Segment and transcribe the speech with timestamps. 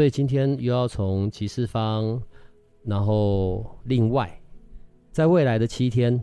[0.00, 2.18] 所以今天又要从极四方，
[2.84, 4.34] 然后另外，
[5.12, 6.18] 在未来的七天，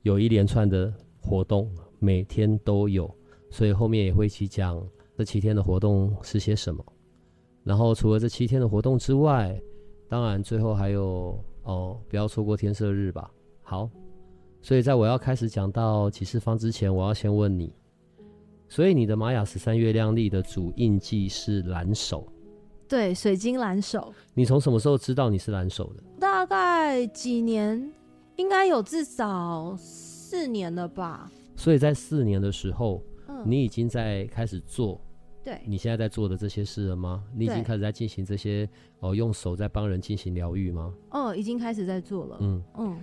[0.00, 3.14] 有一连串的活动，每天都有，
[3.50, 4.82] 所以后面也会一起讲
[5.14, 6.82] 这七天的活动是些什么。
[7.64, 9.60] 然后除了这七天的活动之外，
[10.08, 13.30] 当然最后还有哦，不要错过天赦日吧。
[13.60, 13.90] 好，
[14.62, 17.70] 所以在我要开始讲到极四方之前，我要先问你，
[18.68, 22.26] 所以你的玛雅十三月亮历的主印记是蓝手。
[22.88, 24.12] 对，水晶蓝手。
[24.34, 26.02] 你从什么时候知道你是蓝手的？
[26.20, 27.92] 大概几年，
[28.36, 31.30] 应该有至少四年了吧。
[31.56, 35.00] 所以在四年的时候，嗯，你已经在开始做，
[35.42, 37.24] 对，你现在在做的这些事了吗？
[37.34, 38.68] 你已经开始在进行这些
[39.00, 40.94] 哦，用手在帮人进行疗愈吗？
[41.10, 42.36] 哦，已经开始在做了。
[42.40, 42.96] 嗯嗯，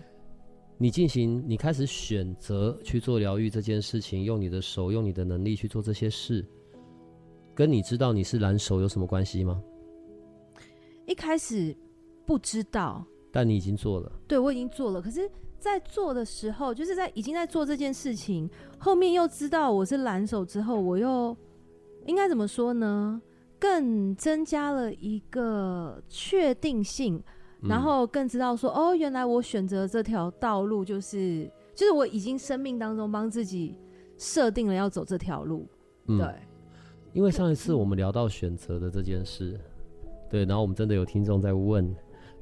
[0.78, 6.45] 你进行，你开始选择去做疗愈这件事情，用你的手，用你的能力去做这些事，
[7.53, 9.62] 跟你知道你是蓝手有什么关系吗？
[11.06, 11.76] 一开始
[12.26, 14.12] 不知道，但你已经做了。
[14.28, 15.02] 对，我已经做了。
[15.02, 21.36] 可是，在做的时候，就是在已经在做这件事情，后面又知道我是蓝手之后，我又
[22.06, 23.22] 应该怎么说呢？
[23.59, 27.22] 更增加了一个确定性，
[27.62, 33.80] 然后更知道说，嗯、哦，原来我选择这条道路，就是就是我已经生命当中帮自己
[34.18, 35.66] 设定了要走这条路。
[36.08, 36.36] 嗯、对，
[37.14, 39.59] 因为上一次我们聊到选择的这件事。
[40.34, 41.95] 对，然后我们真的有听众在问，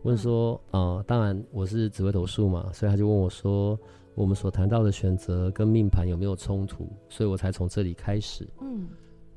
[0.03, 3.77] 问说，啊、呃，当然我是紫微斗数嘛，所以他就问我说，
[4.15, 6.87] 我们所谈到的选择跟命盘有没有冲突？
[7.09, 8.47] 所以我才从这里开始。
[8.61, 8.87] 嗯，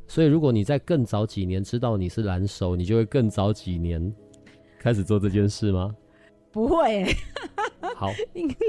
[0.06, 4.14] 所以如果你在更早几年知道你是蓝手，你就会更早几年
[4.78, 5.92] 开始做这件事吗？
[6.52, 7.12] 不会、欸。
[7.96, 8.12] 好，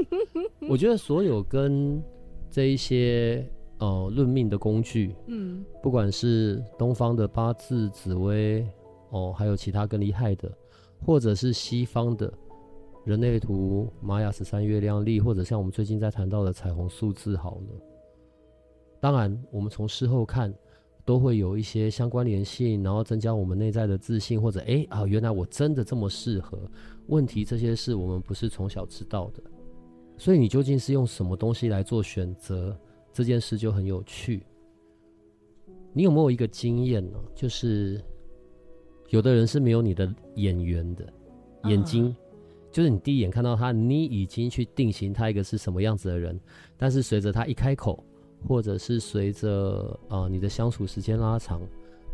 [0.67, 2.03] 我觉得所有跟
[2.49, 8.67] 这一些呃论命的工具，嗯，不管是东方的八字、紫微。
[9.09, 10.51] 哦，还有其他更厉害的，
[11.05, 12.33] 或者是西方的
[13.05, 17.81] 人类图、玛雅十三月亮历，或者像我们最近在谈到的彩虹数字，好了。
[18.99, 20.53] 当然，我们从事后看，
[21.05, 26.59] 都会有一些相关联性，然后增加我们内在的自信，或者哎啊，原来我真的这么适合。
[27.07, 29.43] 问题这些事我们不是从小知道的，
[30.17, 32.75] 所以你究竟是用什么东西来做选择？
[33.13, 34.43] 这件事就很有趣。
[35.93, 37.19] 你有没有一个经验呢？
[37.35, 38.03] 就是。
[39.09, 41.05] 有的人是没有你的眼缘的，
[41.65, 42.15] 眼睛，uh.
[42.71, 46.37] 就是你第一眼看到他，你已经去定型他一个是什么样子的人，
[46.75, 48.03] 但是随着他一开口，
[48.47, 51.61] 或者是随着啊你的相处时间拉长，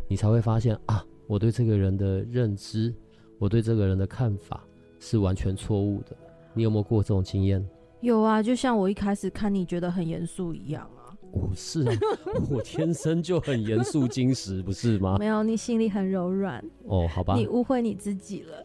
[0.06, 2.94] 你才会发现啊，我对这个人的认知，
[3.38, 4.62] 我对这个人的看法
[5.00, 6.16] 是完全错误的。
[6.54, 7.66] 你有没有过这种经验？
[8.02, 11.01] 有啊，就像我一开始看你觉得很严肃一样啊。
[11.32, 11.94] 我是啊，
[12.50, 15.16] 我天生就很严肃矜持，不是吗？
[15.18, 16.62] 没有，你心里很柔软。
[16.84, 17.34] 哦，好吧。
[17.34, 18.62] 你误会你自己了。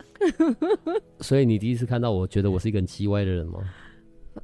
[1.21, 3.59] 所以你第一次看到我觉得我是一个很叽歪的人吗？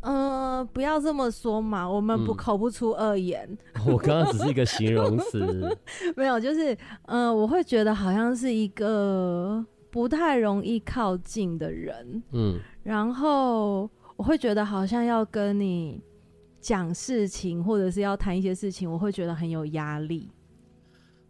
[0.01, 3.45] 嗯、呃，不要这么说嘛，我们不口不出恶言。
[3.73, 5.77] 嗯、我刚刚只是一个形容词。
[6.15, 6.73] 没有，就是
[7.07, 12.23] 嗯、呃，我会觉得好像是一个不太容易靠近的人。
[12.31, 16.01] 嗯，然后我会觉得好像要跟你。
[16.63, 20.29] 讲事情或者是要谈一些事情，我会觉得很有压力，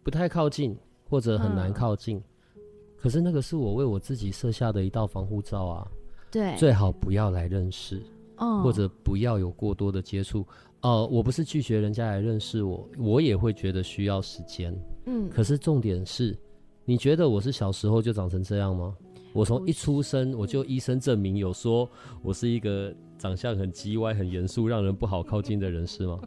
[0.04, 0.78] 不太靠近
[1.10, 2.18] 或者很难靠近。
[2.54, 2.62] 嗯、
[2.96, 5.88] 可是那个是我为我自己设下的一道防护罩啊。
[6.30, 8.00] 对，最好不要来认识，
[8.36, 10.42] 哦、或者不要有过多的接触。
[10.82, 14.72] 哦、呃，我不是拒绝人家来认识我，我也会觉得需要时间。
[15.06, 16.38] 嗯，可是重点是，
[16.84, 18.96] 你觉得我是小时候就长成这样吗？
[19.34, 21.90] 我从一出生我就医生证明有说
[22.22, 26.20] 我是一个长相很叽歪、很严肃、让人不好靠近的人，是吗？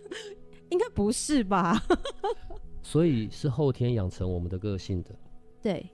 [0.68, 1.82] 应该不是吧？
[2.82, 5.10] 所以是后天养成我们的个性的。
[5.62, 5.90] 对，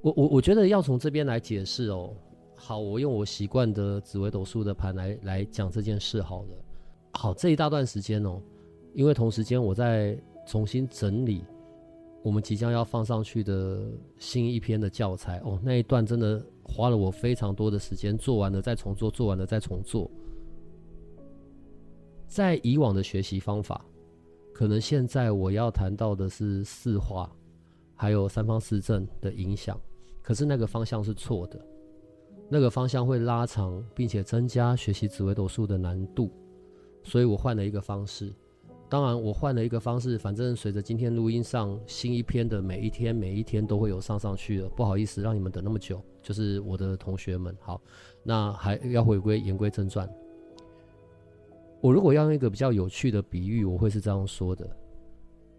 [0.00, 2.14] 我我我觉得要从这边来解释哦。
[2.54, 6.48] 好，我用我习惯的紫微斗数的盘来来讲这件事好了。
[7.14, 8.40] 好，这一大段时间哦，
[8.94, 10.16] 因为同时间我在
[10.46, 11.42] 重新整理。
[12.22, 20.10] 我们即将要放上去的新一篇的教材哦，那一段真的花了我非常多的时间，做完了再重做，做完了再重做。
[22.28, 23.84] 在以往的学习方法，
[24.52, 27.34] 可能现在我要谈到的是四化，
[27.94, 29.80] 还有三方四正的影响，
[30.22, 31.58] 可是那个方向是错的，
[32.50, 36.30] 那个方向会拉长，并且增加学习紫微斗数的难度，
[37.02, 38.30] 所以我换了一个方式。
[38.90, 44.68] 当然，我换了一个方式，反正随着今天录音上新一篇的每一天，每一天都会有上上去了。
[44.70, 47.56] 不好意思，让你们等那么久，就是我的同学们。
[47.60, 47.80] 好，
[48.24, 50.10] 那还要回归言归正传。
[51.80, 54.68] 我如果要用一个比较有趣的比喻，我会是这样说的：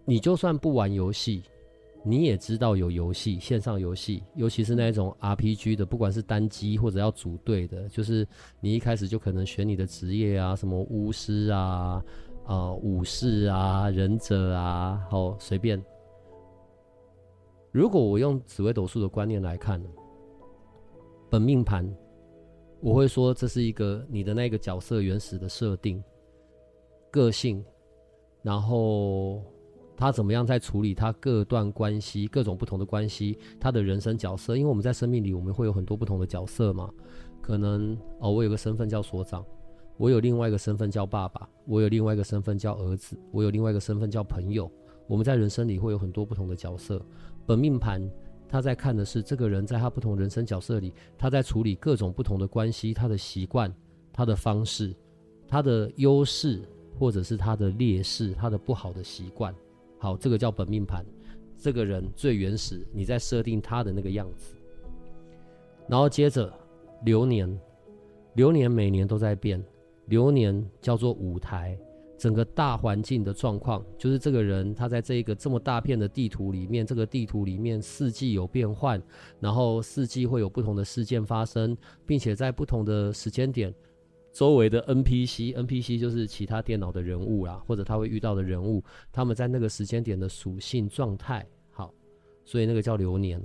[0.03, 1.41] 你就算不玩游戏，
[2.03, 8.27] 你也知道有游戏，线上游戏，尤其是那种 RPG 的，不管是单机或者要组队的，就是
[8.59, 12.03] 你一开始就可能选你的职业啊，什么巫师啊。
[12.45, 15.83] 啊、呃，武士啊，忍者啊，好随便。
[17.71, 19.81] 如果我用紫微斗数的观念来看，
[21.29, 21.89] 本命盘，
[22.81, 26.03] 我会说这是一个你的那个角色原始的设定、
[27.09, 27.63] 个性，
[28.41, 29.41] 然后
[29.95, 34.57] 他怎么样在处理他各段关系、各种不同的关系，他的人生角色。
[34.57, 36.91] 因为我们在生命里，我们会有很多不同的角色嘛，
[37.41, 39.45] 可能哦，我有个身份叫所长。
[40.01, 44.67] 我有另外一个身份叫爸爸，我有另外一个身份叫儿子，我有另外一个身份叫朋友。
[45.05, 46.99] 我们在人生里会有很多不同的角色。
[47.45, 48.01] 本命盘
[48.49, 53.71] 他在看的是这个人在他不同人生角色里，他在处理各种不同的关系，他的习惯、
[54.11, 54.91] 他的方式、
[55.47, 56.63] 他的优势
[56.97, 59.53] 或者是他的劣势、他的不好的习惯。
[59.99, 61.05] 好，这个叫本命盘。
[61.59, 64.55] 这个人最原始，你在设定他的那个样子。
[65.87, 66.51] 然后接着
[67.05, 67.55] 流年，
[68.33, 69.63] 流年每年都在变。
[70.11, 71.79] 流年叫做舞台，
[72.17, 79.01] 整个大环境的状况，就是这个人他在这个这么大片的地图里面，这个地图里面四季有变换，
[79.39, 83.73] 然后四季会有不同的事件发生，并且在不同的时间点，
[84.33, 91.93] 周围的 NPC，NPC 就是其他电脑的人物啦，或者他会遇到的人物，他们在那个时间点的属性状态，好，
[92.43, 93.41] 所以那个叫流年，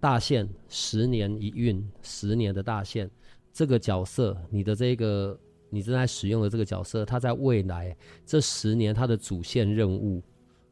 [0.00, 3.08] 大限十年一运，十年的大限，
[3.52, 5.38] 这个角色，你的这个。
[5.72, 7.96] 你正在使用的这个角色，他在未来
[8.26, 10.22] 这十年他的主线任务，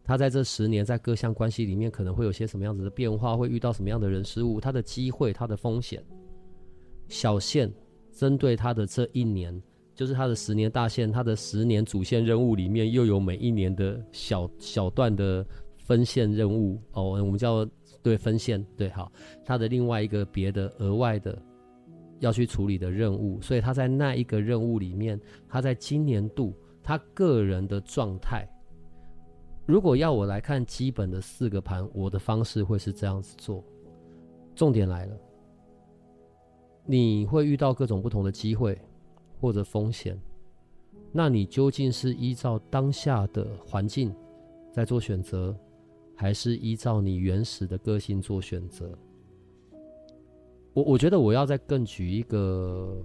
[0.04, 6.04] 他在这十年在各项关系里面可能会有些什么样子的变化，会遇到什么样的人事物，他的机会，他的风险。
[7.08, 7.72] 小线
[8.12, 9.58] 针对他的这一年，
[9.94, 15.44] 就是他的十年大线，他的十年主线任务里面又有每一年的小小段的
[15.78, 17.66] 分线任务哦，我们叫
[18.02, 19.10] 对分线对好，
[19.44, 21.36] 他的另外一个别的额外的。
[22.20, 28.46] 要去处理的任务，所以他在那一个任务里面，他在今年度他个人的状态，
[29.66, 33.64] 如果要我来看基本的四个盘，我的方式会是这样子做。
[34.54, 35.18] 重点来了，
[36.84, 38.78] 你会遇到各种不同的机会
[39.40, 40.20] 或者风险，
[41.12, 44.14] 那你究竟是依照当下的环境
[44.70, 45.56] 在做选择，
[46.14, 48.96] 还是依照你原始的个性做选择？
[50.72, 52.96] 我我觉得我要再更举一个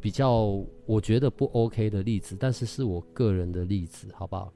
[0.00, 4.52] 比较我觉得不 OK 的例子，但是是我个人的例子，好不好？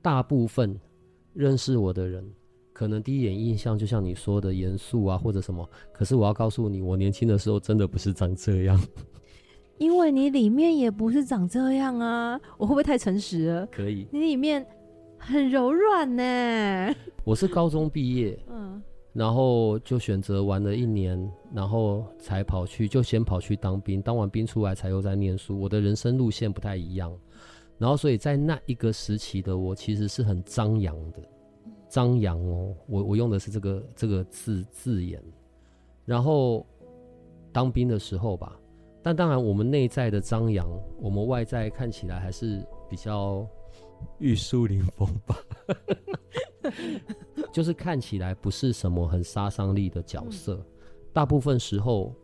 [0.00, 0.78] 大部分
[1.34, 2.24] 认识我的人，
[2.72, 5.68] 可能第一眼印象就像你说的严肃啊，或者什么。
[5.92, 8.80] 可是我要告诉你，我年轻的时候真的不是长这样。
[9.76, 13.66] 因为你里面也不是长这样啊，我会不会太诚实了？
[13.66, 14.06] 可以。
[14.10, 14.66] 你里面
[15.18, 16.94] 很柔软呢。
[17.24, 18.38] 我是高中毕业。
[18.48, 18.82] 嗯。
[19.12, 25.58] 然后就选择玩了一年，然后才跑去，就先跑去当兵，当完兵出来才又在念书。
[25.58, 27.12] 我的人生路线不太一样，
[27.76, 31.20] 然后所以在那一个时期的我其实是很张扬的，
[31.88, 35.20] 张扬哦，我我用的是这个这个字字眼。
[36.04, 36.64] 然后
[37.52, 38.56] 当兵的时候吧，
[39.02, 40.68] 但当然我们内在的张扬，
[41.00, 43.46] 我们外在看起来还是比较
[44.18, 45.36] 玉树临风吧。
[47.52, 50.64] 就是看起来不是什么很杀伤力的角色，嗯，
[51.12, 52.14] 大部分时候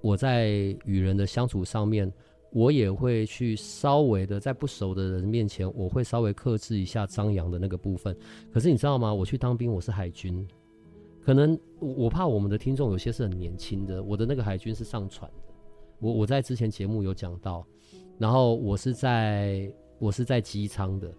[0.00, 0.48] 我在
[0.84, 2.12] 与人的相处上面，
[2.52, 8.16] 我也会去稍微的在不熟的人面前，我会稍微克制一下张扬的那个部分。
[8.52, 9.12] 可是你知道吗？
[9.12, 10.46] 我去当兵，我是海军，
[11.20, 15.54] 可能我怕我们的听众有些是很年轻的，我的那个海军是上船的，
[15.98, 17.66] 我我在之前节目有讲到，
[18.18, 21.12] 然后我是在我是在机舱的，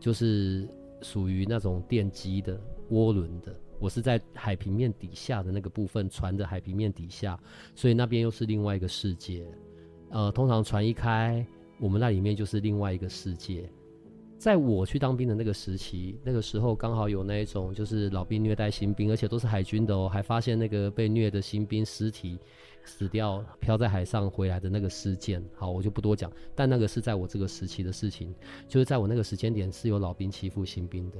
[0.00, 0.68] 就是。
[1.00, 7.38] 属于那种电机的涡轮的，我是在海平面底下的那个部分，船的海平面底下，
[7.74, 9.46] 所以那边又是另外一个世界。
[10.10, 11.46] 呃，通常船一开，
[11.78, 13.70] 我们那里面就是另外一个世界。
[14.38, 22.38] 在我去当兵的那个时期，那个时候刚好有那一种就是老兵虐待新兵，而且都是海军的哦，还发现那个被虐的新兵尸体
[22.84, 25.44] 死掉漂在海上回来的那个事件。
[25.56, 28.32] 好，我就不多讲，但那个是在我这个时期的事情，
[28.68, 31.18] 就是在我那个时间点是有老兵欺负新兵的。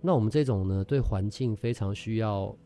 [0.00, 2.56] 那我们这种呢，对环境非常需要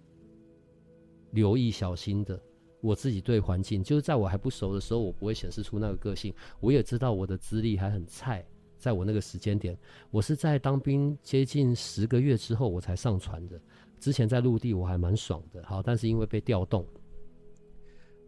[1.30, 2.40] 留意小心的。
[2.82, 6.34] 我自己对环境，就是在我还不熟的时候，我不会显示出那个个性。
[6.60, 8.42] 我也知道我的资历还很菜，
[8.78, 9.78] 在我那个时间点，
[10.10, 13.60] 我是在当兵接近十个月之后我才上船的。
[13.98, 16.86] 之前在陆地我还蛮爽的，好，但是因为被调动，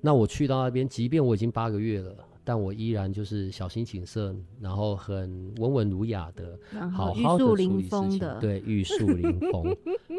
[0.03, 6.59] 那我去到那边，即便我已经八个月了，但我依然就是小心谨慎，然后很温文儒雅的，
[6.91, 9.77] 好好的处理事情，对，玉树临风，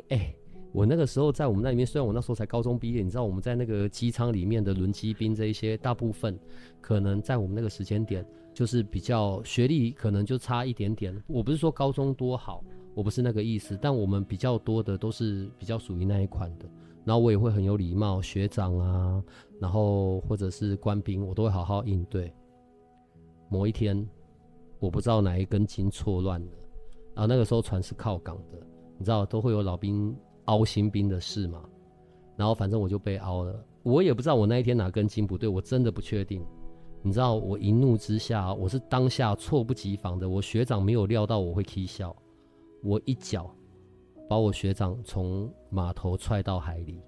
[0.10, 0.36] 哎、欸。
[0.72, 6.36] 我那个时候在我们那里面，虽然我那时候才高中毕业，你知道我们在那个机舱里面的轮机兵这一些，大部分
[6.82, 8.26] 可能在我们那个时间点
[8.56, 11.16] 就是比较学历可能就差一点点。
[11.28, 12.64] 我不是说高中多好，
[12.96, 16.66] 我不是那个意思，但我们比较多的都是比较属于那一款的。
[17.06, 19.24] 然后我也会很有礼貌，学长啊，
[19.64, 22.30] 然后或者是官兵，我都会好好应对。
[23.48, 24.06] 某一天，
[24.78, 26.52] 我不知道哪一根筋错乱了，
[27.16, 28.60] 然后那个时候船是靠港的，
[28.98, 30.14] 你知道都会有老兵。
[30.48, 31.64] 凹新兵的事嘛，
[32.36, 36.46] 然后反正我就被凹了，我也不知道我那一天哪根筋不对，我真的不确定。
[37.02, 42.14] 你知道我一怒之下，我是当下猝不及防的，我学长没有料到我会踢笑，
[42.84, 43.50] 我一脚
[44.28, 47.02] 把我学长从码头踹到海里。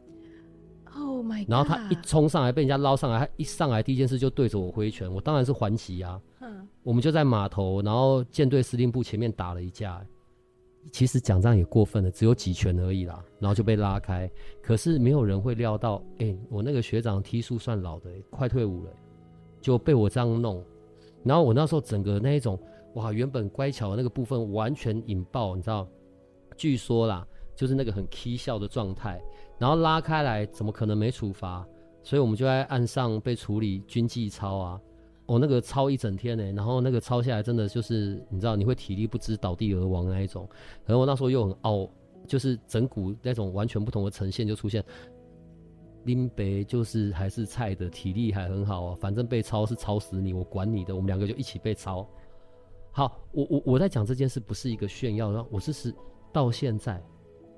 [0.96, 1.52] Oh my god！
[1.52, 6.20] 然后他一冲上来被人家捞上来，他一上来第一件事就对着我挥拳，我当然是还击啊。
[6.40, 10.02] 嗯，我们就在码头，然后舰队司令部前面打了一架。
[10.92, 14.30] 其实讲这样也过分了，只有几拳而已啦，然后就被拉开。
[14.62, 18.98] 可是没有人会料到，哎、欸，我那个学长踢术算老的、欸，快退伍了、欸，
[19.60, 20.64] 就被我这样弄。
[21.24, 22.60] 然后我那时候整个那一种，
[22.94, 25.88] 哇，原本乖巧的那个部分完全引爆，你知道？
[26.56, 29.22] 据说啦，就是那个很起笑的状态，
[29.58, 31.66] 然后拉开来，怎么可能没处罚？
[32.04, 34.80] 所以我们就在岸上被处理军纪操啊。
[35.26, 40.48] 我、哦、那个操一整天呢，然后那个操下来真的就是你知道你会体力不支倒地而亡那一种，
[40.86, 41.90] 然后我那时候又很傲，
[42.28, 44.84] 就是整股那种完全不同的呈现就出现。
[46.04, 52.08] 林北就是还是菜的，体力还很好啊，反正被抄是抄死你，我管你的，我们两个就一起被抄。
[52.92, 55.92] 好，我我我在讲这件事不是一个炫耀，然后我是是
[56.32, 57.04] 到现在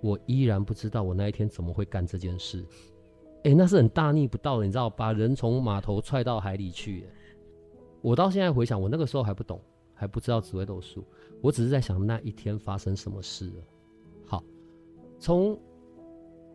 [0.02, 2.66] 我依然不知道我那一天怎么会干这件事。
[3.44, 7.06] 哎，那是很大逆不道的，你知道，把人从码头踹到海里去。
[8.02, 9.62] 我到现在回想，我那个时候还不懂，
[9.94, 11.04] 还不知道紫微斗数，
[11.42, 13.64] 我只是在想那一天发生什么事了。
[14.26, 14.44] 好，
[15.20, 15.58] 从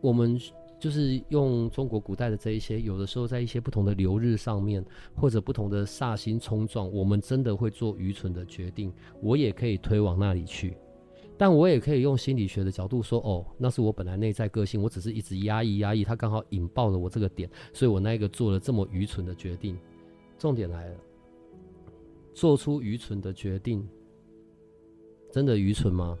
[0.01, 0.39] 我们
[0.79, 4.83] 就是用中国古代的这一些，有的时候在一些不同的流日上面，
[5.15, 8.93] 或者不同的煞星冲撞，我们真的会做愚蠢的决定。
[9.21, 10.77] 我也可以推往那里去，
[11.43, 19.77] 但我也可以用心理学的角度说，哦，那是我本来内在个性，我只是一直压抑压抑，它刚好引爆了我这个点，所以我那个做了这么愚蠢的决定。
[20.39, 20.95] 重点来了。
[22.33, 23.85] 做出愚蠢的决定，
[25.33, 26.17] 真的愚蠢吗？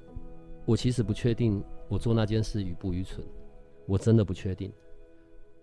[0.65, 3.25] 我其实不确定我做那件事愚不愚蠢，
[3.87, 4.69] 我真的不确定。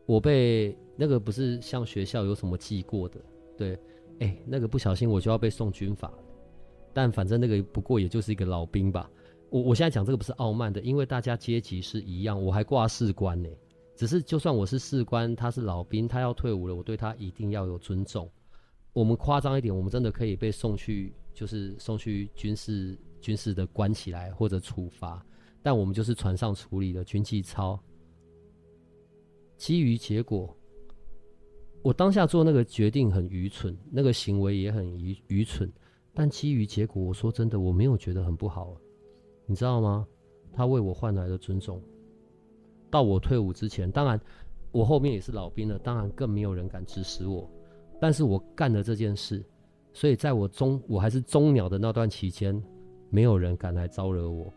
[0.07, 3.21] 我被那个不是像学校有什么记过的，
[3.59, 3.79] 对，
[4.21, 6.11] 哎、那个不小心我就要被送军法，
[6.95, 9.11] 但反正那个不过也就是一个老兵吧。
[9.50, 13.49] 我我现在讲这个不是傲慢的，因为大家阶级是一样，我还挂士官呢。
[13.97, 18.30] 只是就算我是士官，他是老兵，他要退伍了，我对他一定要有尊重。
[18.92, 25.25] 我们夸张一点，我们真的可以被送去，就是送去军事军事的关起来或者处罚，
[25.62, 27.78] 但我们就是船上处理的军纪操。
[29.57, 30.57] 基于结果，
[31.83, 35.71] 我当下做那个决定很愚蠢，那个行为也很愚愚蠢，
[36.14, 38.75] 但基于结果，我说真的，我没有觉得很不好，
[39.50, 40.07] 你知道吗？
[40.52, 41.83] 他为我换来了尊重。
[42.88, 44.21] 到我退伍之前，当然
[44.71, 47.50] 我后面也是老兵了，当然更没有人敢指使我。
[48.00, 49.45] 但是我干了这件事，
[49.92, 52.62] 所以在我中我还是中鸟的那段期间，
[53.11, 54.54] 没有人敢来招惹我。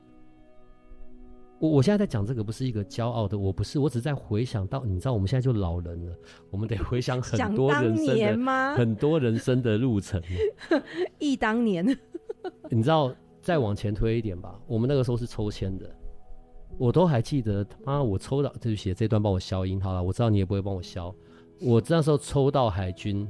[1.59, 6.15] 我我现在在讲这个不是一个骄傲的，我不是，我只是在回想到，你知道我们现在就老人了，
[6.51, 10.21] 我们得回想很多人生的很多人生的路程。
[11.17, 11.83] 忆当年，
[12.69, 13.11] 你知道
[13.43, 15.85] 再往前推一点吧，我们那个时候是抽签的，
[16.77, 17.65] 我都还记得。
[17.83, 21.13] 妈，我抽到，对不起，这段帮我消音好了，我知道你也不会帮我消。
[21.59, 23.27] 我那时候抽到海军，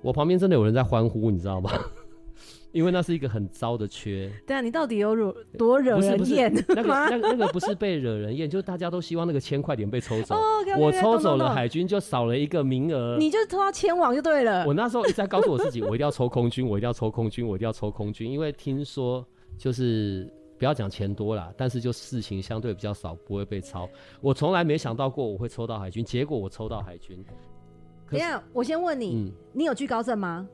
[0.00, 1.72] 我旁边真的有人在欢呼，你知道吗？
[2.70, 4.30] 因为那是一个很糟的缺。
[4.46, 6.52] 对啊，你到底有惹多惹人厌？
[6.68, 10.36] 那个 那个、那个不是被惹人厌，就是大家都希望那个签快点被抽走。
[10.36, 13.16] Oh, okay, okay, 我抽走了海军，就少了一个名额。
[13.18, 14.64] 你就抽到签王就对了。
[14.66, 19.26] 我那时候一直在告诉我自己，我一定要抽空军，我一定要抽空军，我一定要抽空军，因为听说
[19.58, 23.88] 就是不要讲钱多啦，但是就事情相对比较少，不会被抄。
[24.20, 27.22] 我从来没想到过我会抽到海军，结果我抽到海军。
[28.10, 30.48] 等一下，我先问你，嗯、你有惧高症吗？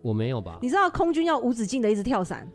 [0.00, 0.58] 我没有吧？
[0.62, 2.50] 你知道空军要无止境的一直跳伞？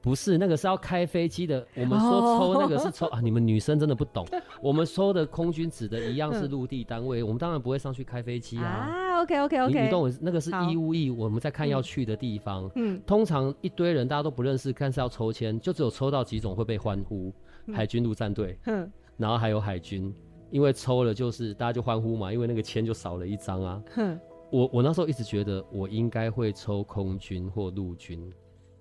[0.00, 1.66] 不是，那个是要开飞机的。
[1.74, 3.14] 我们说抽那个是抽、oh.
[3.18, 4.24] 啊，你们女生真的不懂。
[4.62, 8.64] 我们抽的空军指的一样是陆地单位，我们当然不会上去开飞机啊。
[8.64, 12.70] 啊，OK OK OK，你，你懂我那个是义务役，我们在看要去的地方。
[12.76, 17.32] 嗯，通常一堆人大家都不认识，看是要抽签，就只有抽到几种会被欢呼，
[17.72, 20.14] 海军陆战队，嗯，然后还有海军，
[20.50, 23.82] 因为抽了就是大家就欢呼嘛，因为那个签就少了一张啊。
[23.94, 24.18] 哼，
[24.50, 28.32] 我我那时候一直觉得我应该会抽空军或陆军。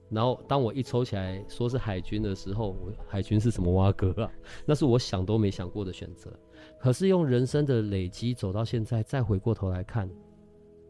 [0.09, 4.31] 然后当我一抽起来说是海军的时候，我海军是什么挖哥啊？
[4.65, 6.31] 那是我想都没想过的选择。
[6.79, 10.09] 可是用人生的累积走到现在，再回过头来看，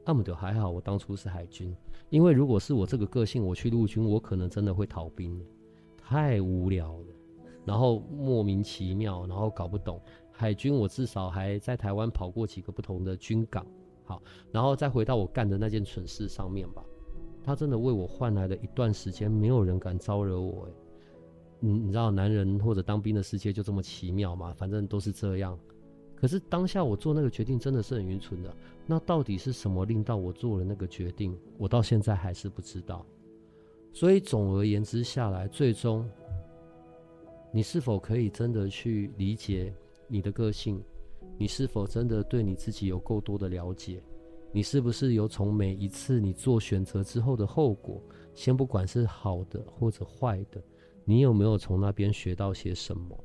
[0.07, 1.75] 那么就还好，我当初是海军。
[2.09, 5.37] 因为如果是我这个个性，我去陆军，我可能真的会逃兵，
[5.97, 7.05] 太无聊了，
[7.65, 10.01] 然后莫名其妙，然后搞不懂。
[10.31, 13.67] 海军我至少还在台湾跑过几个不同的军港，
[14.05, 16.81] 好，然后再回到我干的那件蠢事上面吧。
[17.43, 20.67] 他真的为我换来了一段时间，没有人敢招惹我。
[20.67, 20.71] 哎，
[21.59, 24.53] 你你知道，男人或者当兵的世界就这么奇妙吗？
[24.57, 25.59] 反正都是这样。
[26.15, 28.55] 可是当下我做那个决定真的是很愚蠢的。
[28.89, 31.37] 那到底是什么令到我做了那个决定？
[31.57, 33.05] 我到现在还是不知道。
[33.91, 36.09] 所以总而言之下来，最终
[37.51, 39.73] 你是否可以真的去理解
[40.07, 40.81] 你的个性？
[41.37, 44.01] 你是否真的对你自己有够多的了解？
[44.53, 48.01] 你是不是有从每一次你做选择之后的后果，
[48.33, 50.63] 先不管是好的或者坏的，
[51.03, 53.17] 你有没有从那边学到些什么？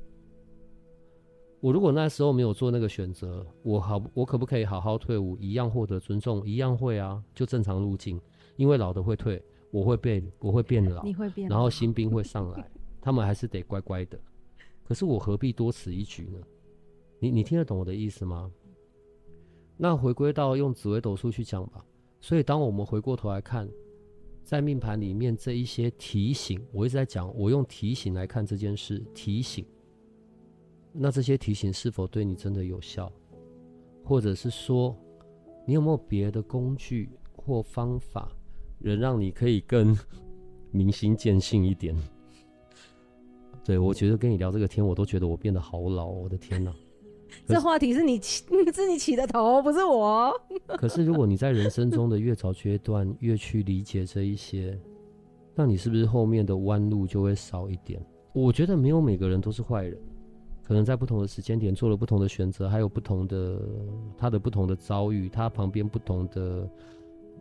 [1.63, 8.21] 我如果那时候没有做那个选择，我好，我可不可以好好退伍，一样获得尊重，一样会啊，就正常路径。
[8.57, 9.41] 因为老的会退，
[9.71, 12.69] 我会变，我会变老，你会变，然后新兵会上来，
[13.01, 14.19] 他们还是得乖乖的。
[14.83, 16.39] 可是我何必多此一举呢？
[17.21, 18.51] 你你听得懂我的意思吗？
[19.77, 21.85] 那回归到用紫微斗数去讲吧，
[22.21, 23.71] 所以当我们回过头来看，
[24.43, 29.65] 在命盘里面这一些提醒，我一直在讲，我用提醒来看这件事，提醒。
[30.93, 33.11] 那这些提醒是否对你真的有效，
[34.05, 34.97] 或者是说，
[35.67, 38.31] 你有没有别的工具或方法，
[38.79, 39.97] 能让你可以更
[40.71, 41.97] 明心见性一点？
[43.65, 46.75] 对，我觉得跟你聊这个天，我都觉得我变得好老，我的天哪！
[47.47, 50.31] 这话题是你起， 是你起的头，不是我。
[50.77, 54.79] 可是，如果你在人生中的越早阶段越去理解这一些，
[55.55, 58.05] 那你是不是后面的弯路就会少一点？
[58.35, 59.99] 我觉得没有每个人都是坏人，
[60.73, 63.61] 可能在不同的时间点做了不同的选择，还有不同的
[64.17, 66.67] 他的不同的遭遇，他旁边不同的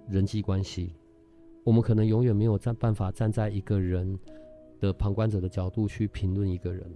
[0.09, 0.93] 人际关系，
[1.63, 4.19] 我们可能永远没有站办法站在一个人
[4.81, 6.93] 的旁观者的角度去评论一个人。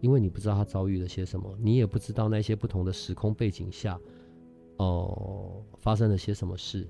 [0.00, 3.96] 因为你不知道他遭遇了些什么，你也不知道那些不同的时空背景下，
[4.78, 6.88] 哦、发生了些什么事。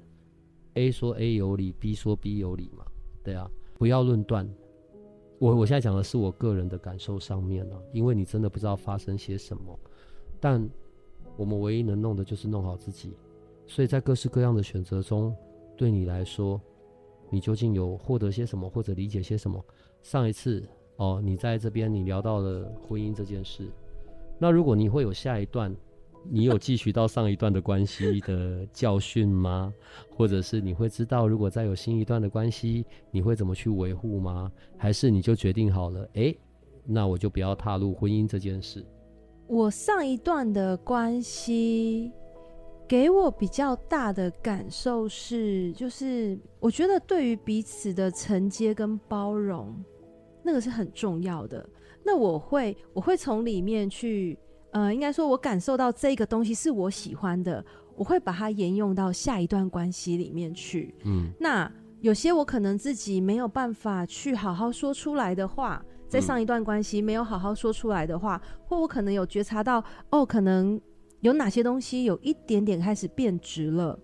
[0.72, 2.86] A 说 A 有理，B 说 B 有理嘛？
[3.22, 4.48] 对啊，不要论断。
[5.42, 9.76] 我我现在讲的是我个人的感受上面了，因为你真的不知道发生些什么。
[10.38, 10.70] 但
[11.36, 13.16] 我们唯一能弄的就是弄好自己。
[13.66, 15.34] 所以在各式各样的选择中，
[15.76, 16.60] 对你来说，
[17.28, 19.60] 你究竟有获得些什么，或者理解些什么？
[20.00, 20.62] 上一次。
[20.98, 23.68] 哦，你在这边，你聊到了婚姻这件事。
[24.38, 25.74] 那如果你会有下一段，
[26.30, 29.72] 你有继续到上一段的关系的教训吗？
[30.10, 34.50] 或者是你会知道，如果再有新一段的关系，你会怎么去维护吗？
[34.76, 36.38] 还是你就决定好了，诶，
[36.84, 38.84] 那我就不要踏入婚姻这件事。
[39.46, 42.10] 我上一段的关系
[42.88, 49.74] 给我比较大的感受是，就是我觉得对于彼此的承接跟包容。
[50.44, 51.64] 那个是很重要的。
[52.04, 54.36] 那我会，我会从里面去，
[54.72, 60.94] 呃，应该说，我感受到这个东西是我喜欢的，我会把它沿用到下一段关系里面去。
[61.04, 70.80] 嗯，那有些我可能自己没有办法去好好说出来的话，在上一段关系没有好好说出来的话，嗯，或我可能有觉察到，哦，可能
[71.20, 73.98] 有哪些东西有一点点开始变质了，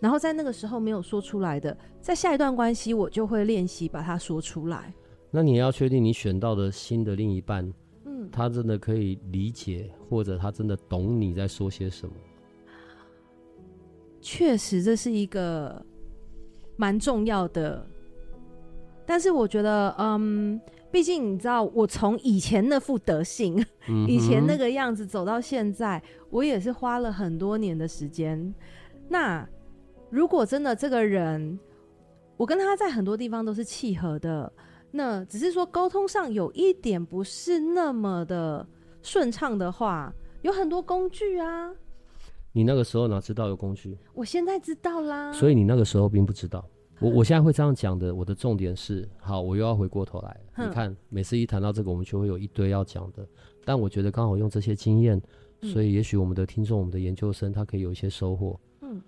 [0.00, 4.94] 然后在那个时候没有说出来的，在下一段关系我就会练习把它说出来。
[5.30, 7.70] 那你要确定你选到的新的另一半，
[8.26, 12.14] 嗯，他真的可以理解，或者他真的懂你在说些什么。
[14.20, 15.84] 确实，这是一个
[16.76, 17.86] 蛮重要的。
[19.06, 20.60] 但是我觉得，嗯，
[20.90, 28.52] 毕竟你知道，我从以前那副德性，嗯、以前那个样子走到现在，我也是花了很多年的时间。
[29.08, 29.48] 那
[30.10, 31.56] 如果真的这个人，
[32.36, 34.52] 我跟他在很多地方都是契合的。
[34.96, 38.66] 那只是说沟通上有一点不是那么的
[39.02, 41.70] 顺畅的话，有很多工具啊。
[42.52, 43.98] 你那个时候哪知道有工具？
[44.14, 45.30] 我现在知道啦。
[45.32, 46.66] 所以你那个时候并不知道。
[46.98, 50.40] 我我现在会这样讲的，我的重点是，好，我又要回过头来。
[50.56, 53.28] 你看，每次一谈到这个，我们就会有一堆要讲的。
[53.66, 55.20] 但我觉得刚好用这些经验，
[55.60, 58.58] 所以也许我们的听众、我们的研究生，他可以有一些收获。
[58.80, 59.02] 嗯，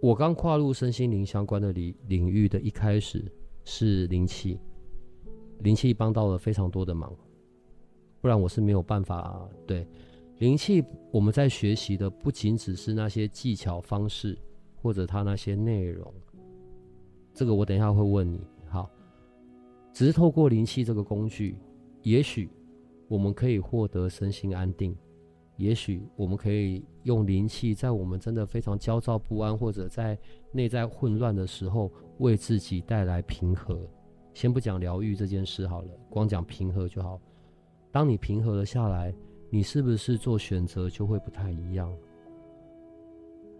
[0.00, 3.30] 我刚跨入身心灵相关的领领域的一开始
[3.64, 4.58] 是灵气，
[5.62, 7.14] 灵气帮到了非常多的忙，
[8.20, 9.48] 不然我是没有办法。
[9.66, 9.86] 对，
[10.38, 14.36] 灵气我们在学习的不仅只是那些技巧方式，
[14.74, 16.12] 或者它那些内容。
[17.32, 18.90] 这个我等一下会问你，好，
[19.92, 21.56] 只是透过灵气这个工具，
[22.02, 22.50] 也许
[23.06, 24.96] 我们可以获得身心安定，
[25.56, 30.18] 也许我们可以用灵气，在我们真的非常焦躁不安或者在
[30.50, 33.78] 内在混乱的时候，为自己带来平和。
[34.34, 37.20] 先不讲疗愈这件事好了，光讲平和就好。
[37.90, 39.14] 当你平和了下来，
[39.50, 41.94] 你是不是做选择就会不太一样？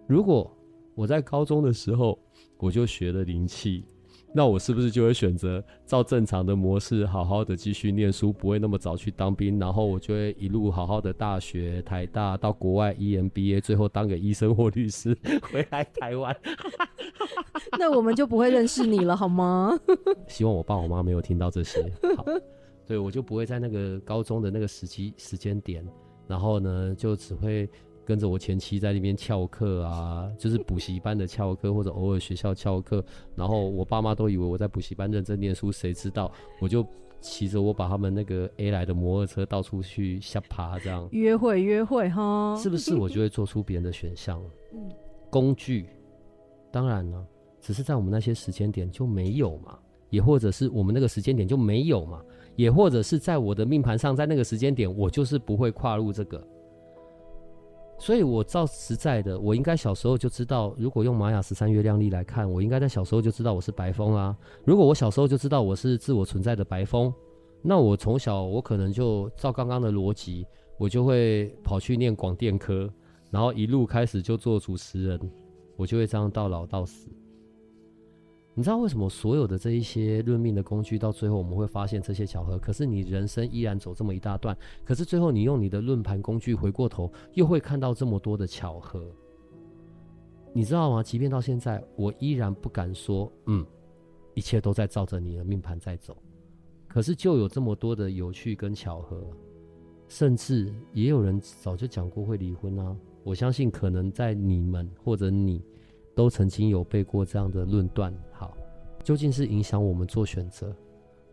[0.07, 0.51] 如果
[0.95, 2.19] 我在高中的时候，
[2.59, 3.85] 我就学了灵气，
[4.35, 16.35] 那我是不是就会选择照正常的模式，好好的继续念书，不会那么早去当兵，然后我就会一路好好的大学、台大，到国外 EMBA，最后当个医生或律师，回来台湾。
[17.79, 19.79] 那我们就不会认识你了，好吗？
[20.27, 21.83] 希望我爸我妈没有听到这些。
[22.17, 22.25] 好，
[22.87, 25.87] 对，我就不会在那个高中的那个时期时间点，
[26.27, 27.69] 然后呢，就只会。
[28.05, 36.85] 跟着我前妻在那边翘课啊，就是补习班的翘课，或者偶尔学校翘课，然后我爸妈都以为我在补习班认真念书，谁知道我就
[37.21, 44.43] 骑着我把他们那个 A 来的摩托车到处去瞎爬，这样约会约会哈，是不是我就会做出别人的选项？
[44.75, 44.91] 嗯
[45.31, 45.87] 工具，
[46.71, 47.25] 当然了，
[47.61, 49.79] 只是在我们那些时间点就没有嘛，
[50.11, 52.21] 也或者是我们那个时间点就没有嘛，
[52.55, 56.47] 也或者是在我的命盘上，在那个时间点我就是不会跨入这个。
[58.03, 64.37] 所以，我照实在的，我应该小时候就知道，如果用玛雅十三月亮历来看，我应该在小时候就知道我是白风啊。
[64.65, 67.15] 如果我小时候就知道我是自我存在的白风，
[67.63, 70.45] 那我从小我可能就照刚刚的逻辑，
[70.79, 72.93] 我就会跑去念广电科，
[73.31, 75.21] 然后一路开始就做主持人，
[75.77, 77.09] 我就会这样到老到死。
[78.55, 82.59] 你知道为什么所有的这一些论命的工具，到最后我们会发现这些巧合？
[82.59, 89.11] 可是你人生依然走这么一大段，可是最后你用你的论盘工具回过头，又会看到这么多的巧合。
[90.53, 91.03] 你知道吗？
[91.03, 93.65] 即便到现在，我依然不敢说，嗯，
[94.35, 96.15] 一切都在照着你的命盘在走。
[96.87, 99.25] 可是就有这么多的有趣跟巧合，
[100.09, 102.95] 甚至也有人早就讲过会离婚啊。
[103.25, 105.65] 我相信可能在你们或者你。
[106.15, 108.57] 都曾经有背过这样的论断，好，
[109.03, 110.75] 究竟是影响我们做选择，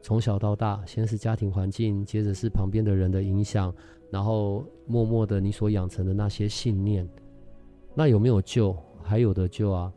[0.02, 3.74] 从小到大，先是家庭环境，接着是旁边的人的影响，
[4.10, 7.08] 然后默默的你所养成的那些信念，
[7.94, 8.76] 那有没有救？
[9.02, 9.92] 还有的救啊！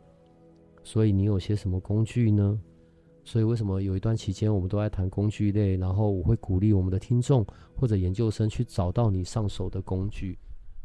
[0.83, 2.59] 所以你有些什么工具呢？
[3.23, 10.37] 所以为什么有一段期间我们都在谈工具类，然后我会鼓励我们的听众或者研究生去找到你上手的工具。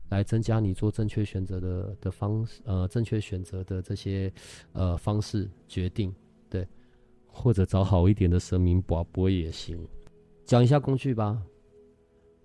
[0.09, 4.33] 来增加你做正确选择的的方式，呃，正确选择的这些
[4.73, 6.15] 呃方式决定，
[6.49, 6.67] 对，
[7.27, 9.79] 或者找好一点的神明卜卜也行。
[10.45, 11.43] 讲一下工具吧。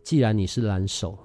[0.04, 1.18] 既然你是蓝手，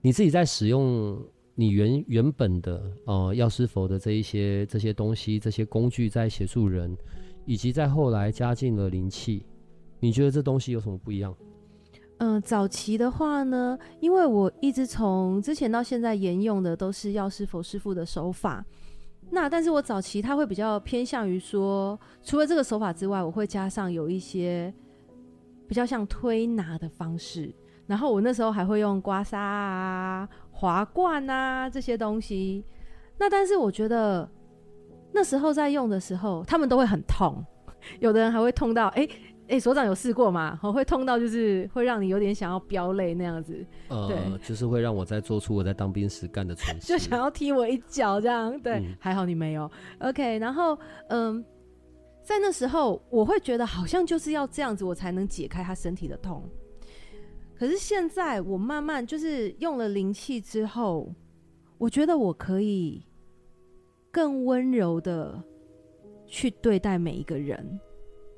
[0.00, 6.96] 你自己在使用你原原本的呃药师佛的这一些这些东西、这些工具在协助人，
[7.44, 9.46] 以及在后来加进了灵气，
[10.00, 11.32] 你觉得这东西有什么不一样？
[12.22, 18.62] 嗯、早期的话呢，因为我一直从之前到现在沿用的都是药师佛师父的手法，
[19.30, 24.72] 那但是我早期他会比较偏向于说，除了这个手法之外，我会加上有一些
[25.66, 27.50] 比较像推拿的方式，
[27.86, 32.62] 然后我那时候还会用刮痧啊、滑罐啊这些东西，
[33.18, 34.30] 那但是我觉得
[35.10, 37.42] 那时候在用的时候，他们都会很痛，
[37.98, 39.08] 有的人还会痛到哎。
[39.50, 40.54] 哎、欸，所长有试过吗？
[40.62, 43.66] 会痛到就是会让你有点想要飙泪那样子。
[43.88, 48.56] 呃，对，就是会让我在做出我在当兵时干的蠢事，就想要踢我一脚这样。
[48.60, 49.68] 对，嗯、还好你没有。
[49.98, 51.44] OK，然后嗯，
[52.22, 56.48] 在那时候我会觉得好像就是要这样子，我才能解开他身体的痛。
[57.58, 61.12] 可是现在我慢慢就是用了灵气之后，
[61.76, 63.04] 我觉得我可以
[64.12, 65.42] 更温柔的
[66.24, 67.80] 去对待每一个人。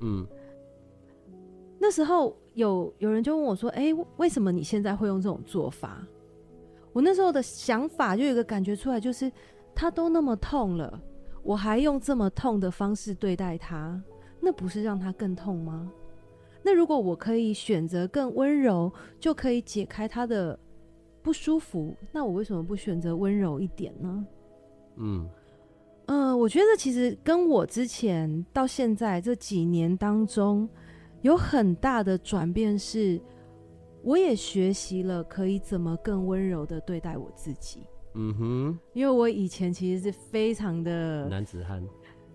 [0.01, 0.27] 嗯。
[1.83, 6.01] 那时候有有人就问我说：“哎，为什么你现在会用这种做法？”
[6.93, 9.29] 我那时候的想法就有一个感觉出来，就是
[9.75, 10.97] 他都那么痛了，
[11.43, 14.01] 我还用这么痛的方式对待他，
[14.39, 15.91] 那不是让他更痛吗？
[16.63, 20.57] 那如果我可以选择更温柔，就可以解开他的
[21.21, 24.25] 不舒服，那我为什么不选择温柔一点呢？
[24.95, 25.29] 嗯
[26.05, 30.69] 嗯、呃，我觉得其实跟我之前到现在这几年当中
[31.23, 33.19] 有很大的转变是，
[34.03, 37.79] 我也学习了可以怎么更温柔的对待我自己。
[38.13, 41.83] 嗯哼，因为我以前其实是非常的男子汉。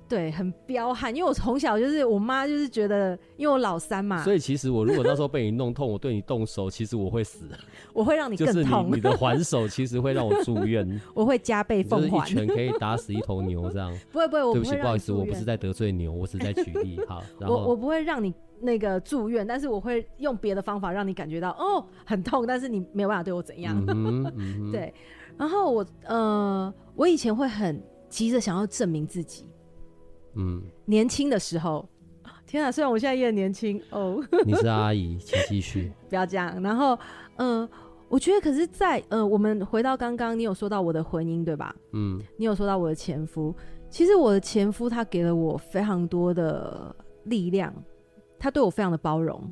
[0.08, 7.46] 对，很彪悍，因为我从小就是我妈就是觉得，因为我老三嘛，所以其实我如果那时候被你弄痛，我对你动手，其实我会死，
[7.92, 13.94] 我会让你更痛，你，你的 还手其实会让我住院， 我会加倍奉还，就是一拳可以打死一头牛这样。
[14.10, 17.22] 不会不会，我对不起，不好意思，我不是在得罪牛，我是在举例好。
[17.38, 23.84] 然后我我不会让你那个住院，但是我会用别的方法让你感觉到哦很痛，但是你没有办法对我怎样。
[23.88, 24.92] 嗯嗯、对，
[25.36, 29.44] 然后我呃，我以前会很急着想要证明自己。
[30.34, 31.88] 嗯，年轻的时候，
[32.46, 32.70] 天啊！
[32.70, 34.22] 虽然我现在也很年轻哦。
[34.46, 35.92] 你是阿姨，请继续。
[36.08, 36.62] 不要这样。
[36.62, 36.98] 然后，
[37.36, 37.70] 嗯、呃，
[38.08, 41.74] 我觉得，可是在，在呃，我们回到刚刚，你有说到我的婚姻，对吧？
[41.92, 42.20] 嗯。
[42.36, 43.54] 你有说到我的前夫，
[43.90, 47.74] 其实我的前夫他给了我非常多的力量，
[48.38, 49.42] 他对我非常的包容，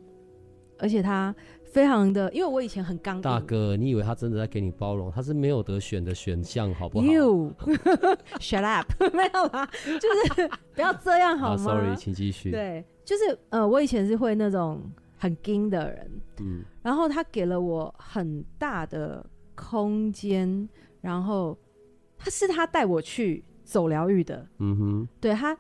[0.79, 1.35] 而且他。
[1.71, 3.21] 非常的，因为我以前很刚。
[3.21, 5.11] 大哥，你以为他真的在给你包容？
[5.11, 7.53] 他是没有得选的选项，好不好？You
[8.41, 11.65] shut up， 没有啦，就是不要这样好吗？
[11.65, 12.51] Sorry，请继续。
[12.51, 14.83] 对，就是呃，我以前是会那种
[15.19, 19.25] 很硬的人，嗯，然后他给了我很大的
[19.55, 20.69] 空间，
[21.01, 21.57] 然后
[22.17, 25.57] 他是他带我去走疗愈的，嗯哼，对他，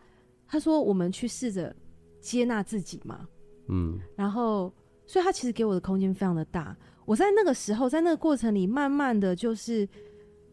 [0.48, 1.74] 他说我们去试着
[2.20, 3.26] 接纳自己嘛，
[3.68, 4.72] 嗯，然后。
[5.06, 9.88] 所以他其实给我的空间非常的大，我在那个时候，在那个过程里，慢慢的就是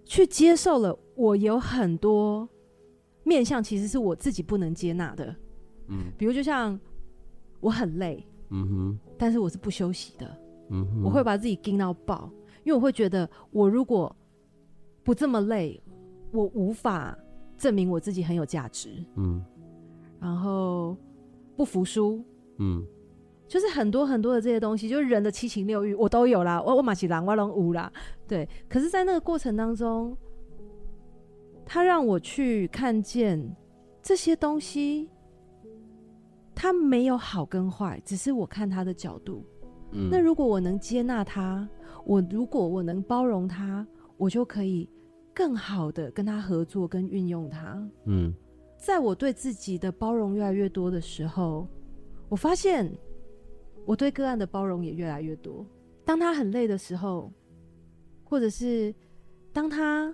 [0.05, 2.47] 去接受了，我有很多
[3.23, 5.35] 面向其实是我自己不能接纳的，
[5.87, 6.79] 嗯，比如就像
[7.59, 10.37] 我很累，嗯哼，但是我是不休息的，
[10.69, 12.29] 嗯哼，我会把自己盯到爆，
[12.63, 14.15] 因为我会觉得我如果
[15.03, 15.81] 不这么累，
[16.31, 17.17] 我无法
[17.57, 19.43] 证明我自己很有价值，嗯，
[20.19, 20.95] 然后
[21.57, 22.23] 不服输，
[22.59, 22.85] 嗯。
[23.53, 26.59] 就是很多很多的这些东西，就是人的七情六欲，我都有啦。
[26.59, 27.93] 我我马起狼，我龙无啦。
[28.27, 30.17] 对，可是，在那个过程当中，
[31.63, 33.55] 他让我去看见
[34.01, 35.07] 这些东西，
[36.55, 39.45] 他没有好跟坏，只是我看他的角度。
[39.91, 40.09] 嗯。
[40.09, 41.69] 那如果我能接纳他，
[42.05, 43.85] 我如果我能包容他，
[44.17, 44.89] 我就可以
[45.31, 47.87] 更好的跟他合作，跟运用他。
[48.05, 48.33] 嗯。
[48.79, 51.67] 在我对自己的包容越来越多的时候，
[52.29, 52.91] 我发现。
[53.85, 55.65] 我对个案的包容也越来越多。
[56.05, 57.31] 当他很累的时候，
[58.23, 58.93] 或者是
[59.51, 60.13] 当他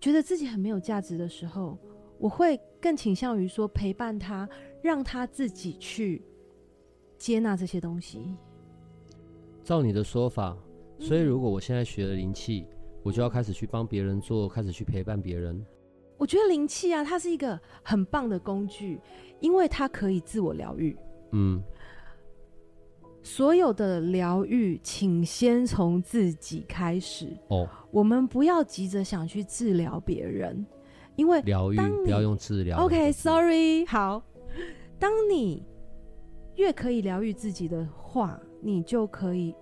[0.00, 1.78] 觉得自己很没有价值的时候，
[2.18, 4.48] 我会更倾向于说陪伴他，
[4.82, 6.22] 让他自己去
[7.16, 8.36] 接纳这些东西。
[9.64, 10.56] 照你的说法，
[10.98, 15.64] 所以如果我现在学了灵气，嗯，我就要开始去帮别人做，开始去陪伴别人。
[16.16, 19.00] 我觉得灵气啊，它是一个很棒的工具，
[19.40, 20.96] 因为它可以自我疗愈。
[21.32, 21.62] 嗯。
[23.22, 27.36] 所有的疗愈，请先从自己开始。
[27.48, 30.64] 哦，我们不要急着想去治疗别人，
[31.16, 32.78] 因为疗愈不要用治疗。
[32.78, 34.22] OK，Sorry，好。
[34.98, 35.62] 当你
[36.56, 39.54] 越可以疗愈自己的话，你就可以，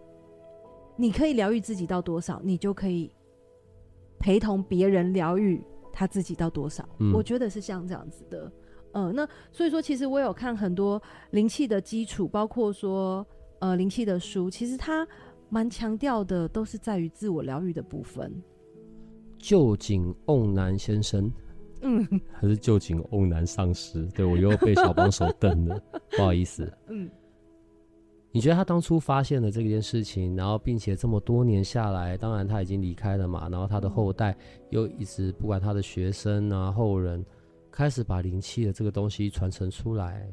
[0.96, 3.10] 你可以疗愈自己到多少，你就可以
[4.18, 5.60] 陪同别人疗愈
[5.92, 6.88] 他自己到多少。
[6.98, 8.52] 嗯，我觉得是像这样子的。
[8.92, 13.26] 呃，那所以说，其实我有看很多灵气的基础，包括说。
[13.60, 15.06] 呃，灵气的书其实它
[15.48, 18.32] 蛮强调的，都是在于自我疗愈的部分。
[19.38, 21.30] 旧井瓮南先生，
[21.82, 24.06] 嗯，还是旧井瓮南上师？
[24.14, 25.80] 对，我又被小帮手瞪了，
[26.16, 26.70] 不好意思。
[26.88, 27.08] 嗯，
[28.32, 34.36] 你觉得他当初发现了这件事情，然后并且这么多年下来，当然他已经离开了嘛，然后他的后代
[34.70, 37.24] 又一直不管他的学生啊后人，
[37.70, 40.28] 开始把灵气的这个东西传承出来。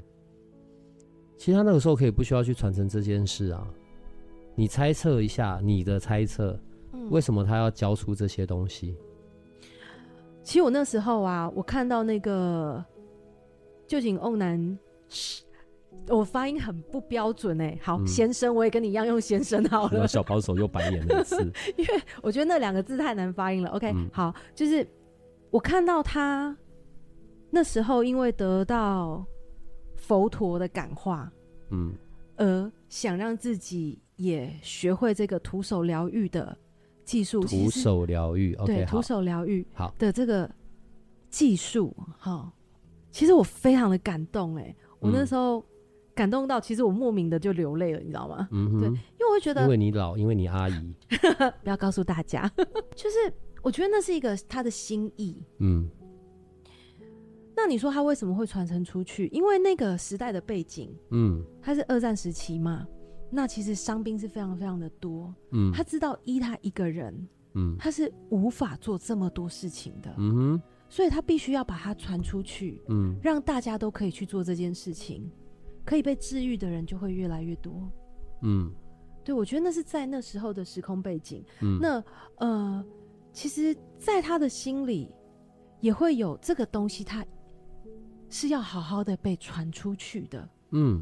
[1.38, 3.68] 其实他那个时候可以不需要去传承这件事啊，
[4.56, 6.58] 你猜测一下你的猜测，
[7.10, 8.96] 为什么他要交出这些东西？
[10.42, 12.84] 其实我那时候啊，我看到那个
[13.88, 14.78] 臼井欧南，
[16.08, 17.80] 我发音很不标准哎、欸。
[17.82, 20.08] 好、嗯，先生，我也跟你一样用先生好了。
[20.08, 21.42] 小保守又白眼了一次，
[21.76, 23.70] 因为我觉得那两个字太难发音了。
[23.72, 24.88] OK，、嗯、好，就是
[25.50, 26.56] 我看到他
[27.50, 29.26] 那时候因为得到。
[30.04, 31.32] 佛陀的感化，
[31.70, 31.94] 嗯，
[32.36, 36.56] 而想让自己也学会这个徒手疗愈的
[37.06, 39.96] 技术，徒手疗愈，对，徒手疗愈好。
[39.98, 40.50] 的这个
[41.30, 42.52] 技术，哈，
[43.12, 45.64] 其实我非常的感动，哎，我那时候
[46.14, 48.50] 感动到，其实我莫名的就流泪了，你知道吗？
[48.52, 50.94] 嗯，对，因为我会觉得，因为你老，因为你阿姨，
[51.64, 52.52] 不要告诉大家，
[52.94, 55.42] 就是我觉得那是一个他的心意。
[55.60, 55.90] 嗯，
[57.64, 59.28] 那你说他为什么会传承出去？
[59.28, 62.86] 因为那个时代的背景，嗯，他是二战时期嘛，
[63.30, 75.32] 那其实伤兵是非常非常的多，嗯，他知道依他一个人，嗯，他是无法做这么多事情的，嗯哼，所以他必须要把它传出去，嗯，让大家都可以去做这件事情。
[75.86, 77.90] 可以被治愈的人就会越来越多，
[78.42, 78.72] 嗯，
[79.24, 82.04] 对，我觉得那是在那时候的时空背景，嗯，那
[82.38, 82.86] 呃，
[83.34, 85.12] 其实，在他的心里
[85.82, 87.26] 也会有这个东西，他
[88.34, 91.00] 是要好好的被传出去的，嗯，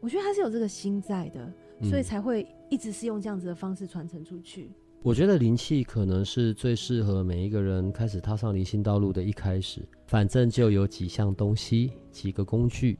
[0.00, 1.50] 我觉得他是有这个心在的，
[1.82, 4.70] 所以才会一直是用这样子的方式传承出去。
[5.02, 12.98] 我觉得灵气可能是最适合每一个人开始踏上灵性道路的一开始，反正就有几项东西，几个工具。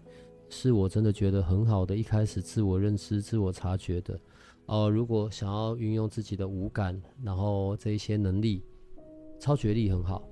[0.49, 4.15] 是我真的觉得很好的，一开始自我认知、自我察觉的。
[4.65, 8.63] 哦、呃，如果想要运用自己的五感，然后这一些能力，
[9.39, 10.27] 超觉力很好。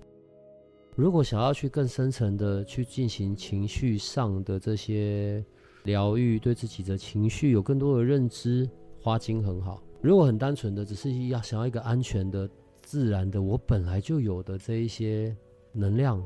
[0.96, 5.44] 如果想要去更深层的去进行情绪上的这些
[5.84, 8.68] 疗愈，对自己的情绪有更多的认知，
[9.00, 9.82] 花精很好。
[10.02, 12.48] 如果很单纯的，只是要想要一个安全的、
[12.82, 15.34] 自然的，我本来就有的这一些
[15.72, 16.22] 能量、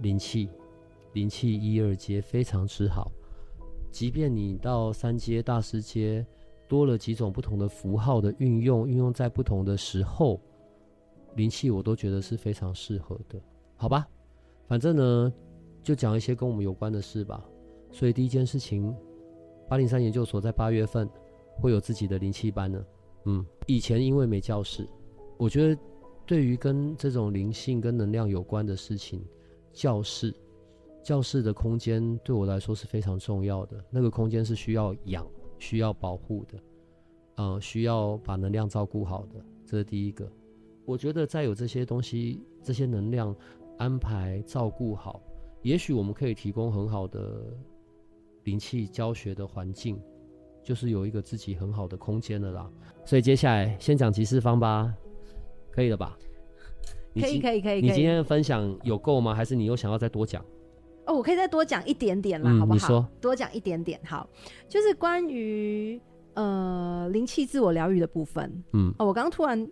[0.00, 0.48] 灵气。
[1.12, 3.12] 灵气一二阶非常之好，
[3.88, 6.26] 即便你到三阶大师阶，
[6.66, 10.40] 多了几种不同的符号的运用，运用在不同的时候，
[11.36, 13.40] 灵气我都觉得是非常适合的，
[13.76, 14.06] 好吧？
[14.66, 15.32] 反正呢，
[15.82, 17.44] 就讲一些跟我们有关的事吧。
[17.90, 18.94] 所以第一件事情，
[19.68, 21.08] 八零三研究所在八月份
[21.60, 22.84] 会有自己的灵气班呢。
[23.24, 24.88] 嗯，以前因为没教室，
[25.36, 25.80] 我觉得
[26.26, 29.24] 对于跟这种灵性跟能量有关的事情，
[29.72, 30.34] 教室。
[31.02, 35.26] 教室的空间对我来说是非常重要的，那个空间是需要养、
[35.58, 36.58] 需要保护的，
[37.34, 40.26] 呃，需要把能量照顾好的，这是第一个。
[40.84, 43.34] 我觉得再有这些东西、这些能量
[43.78, 45.20] 安排、照顾好，
[45.62, 47.42] 也许我们可以提供很好的
[48.44, 49.98] 灵气教学的环境，
[50.62, 52.70] 就是有一个自己很好的空间了啦。
[53.04, 54.92] 所以接下来先讲集市方吧，
[55.70, 56.16] 可以了吧？
[57.14, 57.80] 可以，可以，可以。
[57.80, 59.34] 你今天的分享有够吗？
[59.34, 60.44] 还是你又想要再多讲？
[61.06, 62.74] 哦，我可以再多讲一点点啦，嗯、好不好？
[62.74, 63.08] 你说。
[63.20, 64.28] 多讲一点点，好，
[64.68, 66.00] 就是关于
[66.34, 68.50] 呃灵气自我疗愈的部分。
[68.72, 69.70] 嗯，哦，我刚刚突然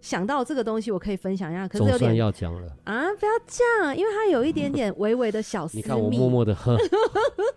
[0.00, 2.76] 想到这个东西，我可以分享一下，可是有点要讲了。
[2.84, 5.82] 啊，不要这样，因为它有一点点微微的小私密。
[5.82, 6.76] 你看我默默的喝，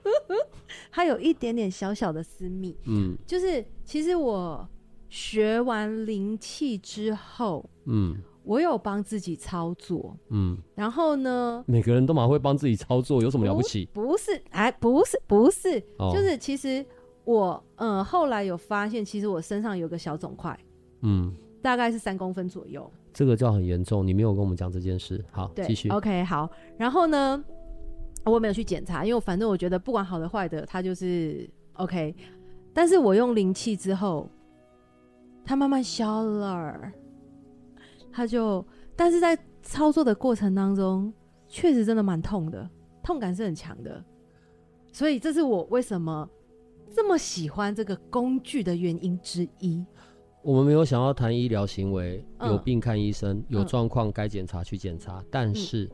[0.91, 2.77] 它有一点点小小的私密。
[2.85, 4.67] 嗯，就是其实我
[5.09, 8.17] 学完灵气之后，嗯。
[8.45, 13.87] 我有帮自己操作，嗯，然后呢，每个人都蛮会帮自己操作，有什么了不起？
[13.93, 16.85] 不，不是，哎，不是，不是，哦、就是其实
[17.23, 20.59] 我，嗯，后来有发现，其实我身上有个小肿块，
[21.03, 22.91] 嗯，大概是三公分左右。
[23.13, 25.23] 这个叫很严重，你没有跟我们讲这件事。
[25.31, 25.89] 好，继续。
[25.89, 26.49] OK，好。
[26.77, 27.43] 然后呢，
[28.25, 32.13] 我没有去检查，因为我反正我觉得不管好的坏的，它就是 OK。
[32.73, 34.29] 但是我用灵气之后，
[35.45, 36.91] 它慢慢消了。
[38.11, 41.11] 它就，但是在操作的过程当中，
[41.47, 42.69] 确实真的蛮痛的，
[43.01, 44.03] 痛感是很强的，
[44.91, 46.29] 所以这是我为什么
[46.91, 49.85] 这么喜欢这个工具的原因之一。
[50.43, 55.19] 我们没有想要谈医疗行为，有病看医生，嗯、有状况该检查去检查。
[55.19, 55.89] 嗯、但是，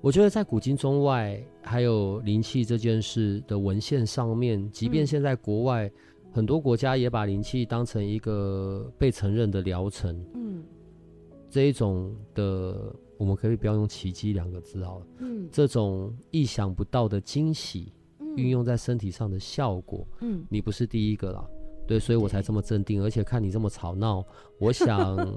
[0.00, 5.92] 我觉得在古今中外，还有灵气这件事的文献上面，即便现在国外、嗯、
[6.32, 10.24] 很多国家也把灵气当成一个被承认的疗程。
[10.34, 10.62] 嗯。
[11.50, 15.06] 这一种的，我们可以不要用“奇迹”两个字好了。
[15.20, 17.90] 嗯，这种意想不到的惊喜，
[18.36, 21.48] 运、嗯、用在身体上的效果，嗯，你不是第一个啦，
[21.88, 24.24] 对，所以我才这么镇定，而且看你这么吵闹，
[24.60, 25.16] 我想。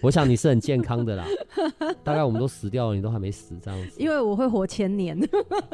[0.00, 1.26] 我想你是很健康的啦，
[2.04, 3.96] 大概我们都死掉了，你都还没死这样子。
[3.98, 5.18] 因为我会活千年，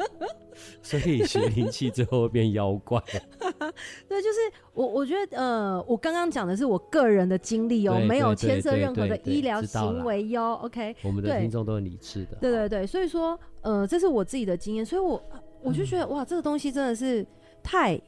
[0.81, 2.99] 所以学灵气最后会变妖怪。
[4.09, 4.39] 对，就是
[4.73, 10.53] 我，我觉得呃，我刚刚讲的是我个人的经历哦，没有牵涉任何的医疗行为哟。
[10.63, 12.35] OK，我们的听众都很理智的。
[12.41, 15.23] 对对对，所以说呃，这是我自己的经验，所以我
[15.61, 17.23] 我就觉得、嗯、哇，这个东西真的是
[17.61, 18.01] 太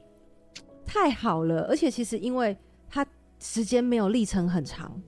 [0.88, 2.58] 太好了，而且其实因为
[2.90, 3.06] 它
[3.38, 5.00] 时间没有历程很长。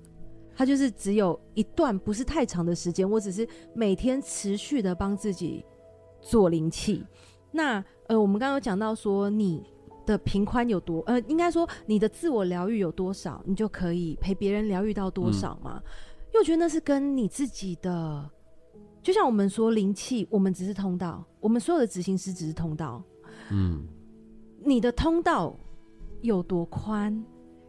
[0.55, 5.63] 它就是只有一段不是太长的时间，我只是每天持续的帮自己
[6.19, 7.01] 做灵气。
[7.49, 9.63] 那呃，我们刚刚有讲到说你
[10.05, 15.81] 的平宽有多，呃，应该说你的自我疗愈有多少，你就可以陪别人疗愈到多少嘛？
[15.81, 15.87] 嗯、
[16.27, 18.29] 因为我觉得那是跟你自己的，
[19.01, 23.01] 就像我们说灵气，我们只是通道，我们所有的执行师只是通道。
[23.49, 23.87] 嗯，
[24.61, 25.57] 你的通道
[26.21, 27.23] 有多宽，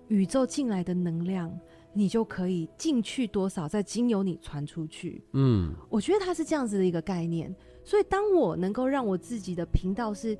[0.08, 1.56] 宇宙进来的能量，
[1.92, 5.22] 你就可以进去多少，再经由你传出去。
[5.32, 7.54] 嗯，我觉得它是这样子的一个概念。
[7.84, 10.36] 所以，当我能够让我自己的频道是，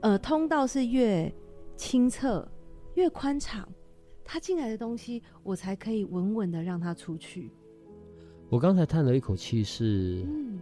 [0.00, 1.32] 呃，通道是越
[1.76, 2.46] 清澈、
[2.94, 3.68] 越宽敞，
[4.24, 7.50] 它进来的东西，我才可以稳稳的让它出去。
[8.48, 10.60] 我刚才叹了一口气，是，嗯，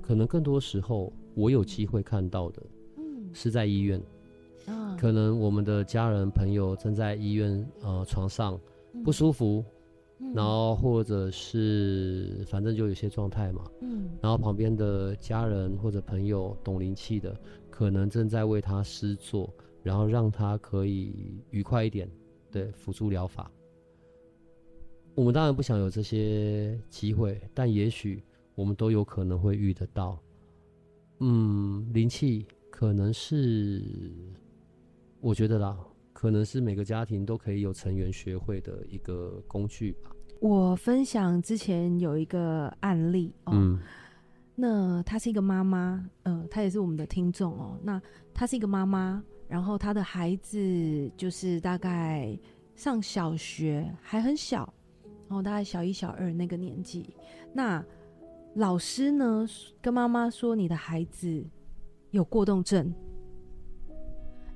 [0.00, 2.62] 可能更多时候我有机会看到的，
[2.96, 4.00] 嗯，是在医院，
[4.66, 8.58] 嗯，可能我们的家人朋友正在医院呃床上
[9.04, 9.64] 不舒服。
[10.32, 17.36] 然后或者是反正就有些状态嘛，嗯，然后旁边的家人或者朋友懂灵气的，
[17.68, 19.52] 可能正在为他施作，
[19.82, 22.08] 然后让他可以愉快一点，
[22.50, 23.50] 对，辅助疗法。
[25.14, 28.22] 我们当然不想有这些机会，但也许
[28.54, 30.18] 我们都有可能会遇得到。
[31.20, 33.82] 嗯，灵气可能是，
[35.24, 35.74] 我觉得啦。
[36.12, 40.10] 可能是每个家庭都可以有成员学会的一个工具吧。
[40.38, 43.78] 我分享之前有一个案例哦，嗯、
[44.54, 47.78] 那她是一个妈妈，呃，她也是我们的听众哦。
[47.82, 48.00] 那
[48.32, 52.38] 她是一个妈妈，然后她的孩子就是大概
[52.74, 54.72] 上小学，还很小，
[55.28, 57.14] 然后大概小一、小二那个年纪。
[57.52, 57.84] 那
[58.54, 59.46] 老师呢
[59.82, 61.44] 跟妈妈说，你的孩子
[62.12, 62.94] 有过动症，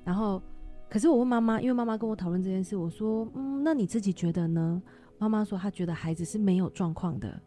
[0.04, 0.40] 然后。
[0.88, 4.82] 可是我问妈妈，因为妈妈跟我讨论这件事，我说：“嗯，那你自己觉得呢？”
[5.18, 7.40] 妈妈说：“她觉得孩子是没有状况的，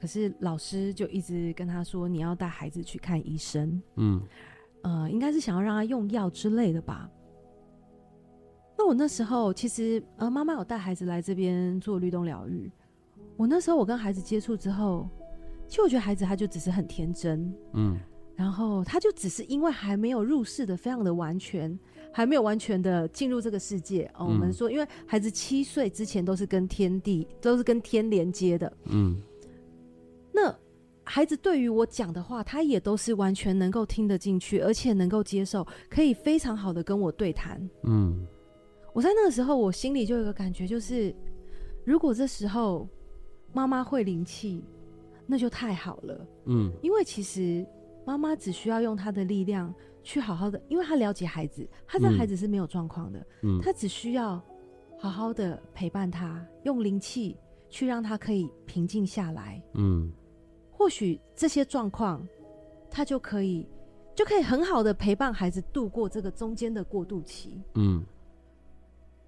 [0.00, 4.20] 可是老师就一直跟她说，你要带孩子去看医生。”嗯，
[4.82, 7.08] 呃，应该是想要让他用药之类的吧。
[8.76, 12.70] 那我那时候其实，呃，妈妈有带孩子来这边做律动疗愈。
[13.36, 15.08] 我那时候我跟孩子接触之后，
[15.68, 17.96] 其实我觉得孩子他就只是很天真，嗯，
[18.34, 21.78] 然后他就只是因为还没有入世的非常的完全。
[22.12, 24.26] 还没有完全的进入这个世界哦。
[24.26, 29.20] 我们说，因为孩子七岁之前都是跟天地都是跟天连接的，嗯。
[30.32, 30.54] 那
[31.04, 37.60] 孩子对于我讲的话，他也都是完全能够听得进去，而且能够接受，可以非常好的跟我对谈。
[37.84, 38.26] 嗯。
[38.92, 41.14] 我在那个时候，我心里就有一个感觉，就是
[41.84, 42.88] 如果这时候
[43.52, 44.64] 妈妈会灵气，
[45.26, 46.26] 那就太好了。
[46.46, 46.72] 嗯。
[46.82, 47.64] 因为其实
[48.04, 49.72] 妈妈只需要用她的力量。
[50.08, 54.42] 去好好的，因为他了解孩子，他的孩子是没有状况的，嗯，他只需要
[54.98, 57.36] 好好的陪伴他，用灵气
[57.68, 60.10] 去让他可以平静下来，嗯，
[60.70, 62.26] 或许这些状况，
[62.90, 63.68] 他就可以
[64.14, 68.02] 就可以很好的陪伴孩子度过这个中间的过渡期，嗯，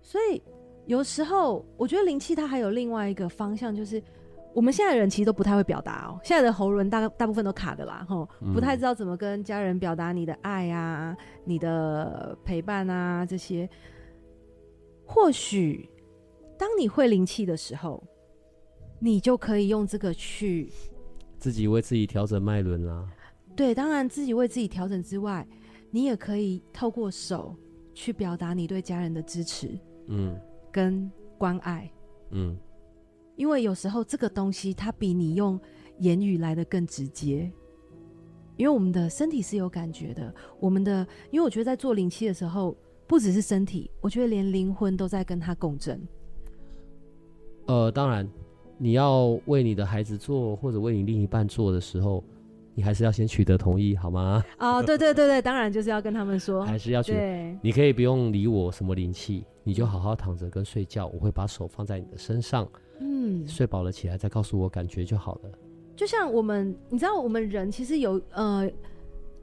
[0.01, 0.43] 所以
[0.87, 4.03] 有时候我觉得灵气它还有另外一个方向，就是。
[4.53, 13.69] 我们现在的人其实都不太会表达哦，现在的喉咙大大部分都卡的啦，吼，不太知道怎么跟家人表达你的爱啊、你的陪伴啊这些。
[15.07, 15.89] 或许
[16.59, 18.03] 当你会灵气的时候，
[18.99, 20.71] 你就可以用这个去
[21.39, 23.09] 自己为自己调整脉轮啦。
[23.57, 25.47] 对，当然自己为自己调整之外，
[25.91, 27.57] 你也可以透过手
[27.95, 30.39] 去表达你对家人的支持，嗯，
[30.73, 31.91] 跟关爱，
[32.31, 32.57] 嗯。
[33.41, 35.59] 因为有时候这个东西它比你用
[36.01, 37.51] 言语来的更直接，
[38.59, 40.31] 因为我们的身体是有感觉的。
[40.59, 42.77] 我们的，因为我觉得在做灵气的时候，
[43.07, 46.07] 不只是身体，我觉得连灵魂都在跟他共振。
[47.67, 48.29] 呃，当然，
[48.77, 52.23] 你要为你的孩子做，或者为你另一半做的时候，
[52.75, 54.45] 你还是要先取得同意，好吗？
[54.61, 57.15] 哦，对对对对，当然就是要跟他们说，还是要去。
[57.15, 62.69] 对你可以不用理我什么灵气，你就好好躺着跟睡觉，我会把手放在你的身上。
[63.01, 65.51] 嗯，睡饱了起来再告诉我感觉就好了。
[65.97, 68.71] 就像我们，你知道，我们人其实有呃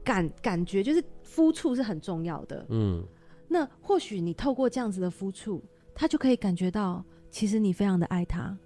[0.04, 2.66] 感感觉，就是肤触是很重要的。
[2.70, 3.04] 嗯，
[3.48, 8.58] 那或许你透过这样子的肤触，他就可以感觉到，其实你非常的爱他。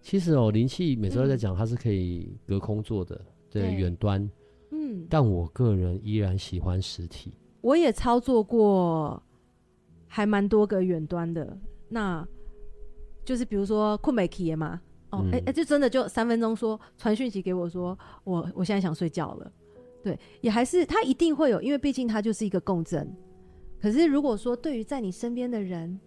[0.00, 3.20] 其实哦，灵气每次都在讲，它是可以隔空做的，
[3.50, 4.28] 对，远端。
[4.70, 7.32] 嗯，但我个人依然喜欢实体。
[7.60, 9.22] 我也操作过，
[10.06, 11.58] 还蛮多个远端的。
[11.88, 12.26] 那。
[13.28, 19.52] 就是比如说困没起嘛，哦，哎哎、嗯欸欸，就真的就三分钟说传讯息给我说，我我现在想睡觉了，
[20.02, 23.14] 对，也还是他一定会有，因为毕竟他就是一个共振。
[23.78, 26.00] 可是如果说对于在你身边的人，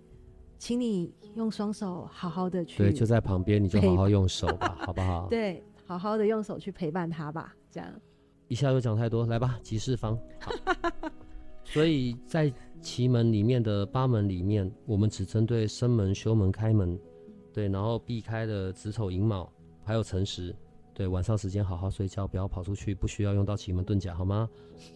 [0.58, 5.28] 请你用双手好好的去，对，就在旁边，你就好好用手吧，好不好？
[5.30, 7.88] 对，好好的用手去陪伴他吧，这样。
[8.48, 10.18] 一下又讲太多，来吧，集市方。
[10.40, 10.52] 好，
[11.64, 12.52] 所以在
[12.82, 17.00] 奇门里面的八门里面，我们只针对生门、修门、开门。
[17.54, 19.52] 对，然后避开了子丑寅卯，
[19.84, 20.56] 还有辰时，
[20.94, 24.50] 对，晚上时间好好睡觉，不要跑出去，不需要用到奇门遁甲，好吗？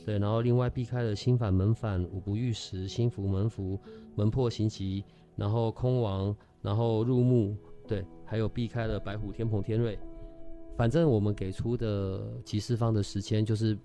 [0.06, 3.80] 对，然后另外避开了心反门反、五不遇时、心服门服、
[4.16, 5.04] 门破行吉，
[5.36, 7.56] 然后空亡，然后入木，
[7.88, 9.98] 对，还有避开了白虎、天蓬、天瑞。
[10.78, 13.78] 反正我们给出的吉四方的时间就是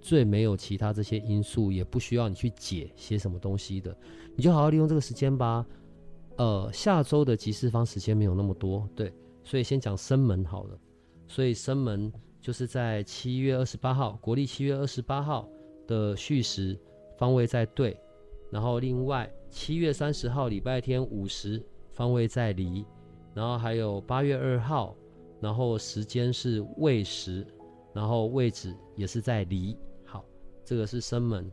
[0.00, 3.96] 最没有其他这些因素，也不需要你去解些什么东西的，
[4.34, 5.66] 你就好好利用这个时间吧。
[6.38, 9.12] 呃，下周的吉四方时间没有那么多，对，
[9.42, 10.78] 所以先讲生门好了。
[11.26, 15.48] 所以生门就是在七月二十八号，国历七月二十八号
[15.86, 16.78] 的戌时
[17.18, 17.98] 方位在兑，
[18.50, 21.60] 然后另外七月三十号礼拜天午时
[21.92, 22.86] 方位在离，
[23.34, 24.96] 然后还有八月二号，
[25.40, 27.44] 然后时间是未时，
[27.92, 29.76] 然后位置也是在离。
[30.04, 30.24] 好，
[30.64, 31.50] 这个是生门。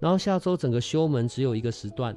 [0.00, 2.14] 然后下周整个休门只有一个时段，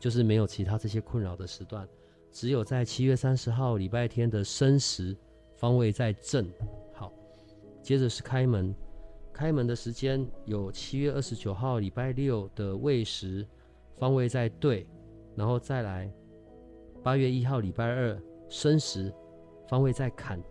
[0.00, 1.88] 就是没有其他这些困扰的时段，
[2.32, 5.16] 只有在七月三十号礼拜天的申时。
[5.56, 6.50] 方位在正，
[6.94, 7.12] 好，
[7.82, 8.74] 接着是开门，
[9.30, 13.46] 开门的时间有七月二十九号礼拜六的未时，
[13.98, 14.88] 方位在兑，
[15.36, 16.10] 然后再来
[17.02, 19.12] 八月一号礼拜二申时，
[19.68, 20.42] 方位在坎，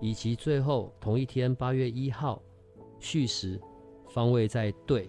[0.00, 2.42] 以及最后同一天八月一号
[2.98, 3.60] 戌时，
[4.08, 5.08] 方位在兑，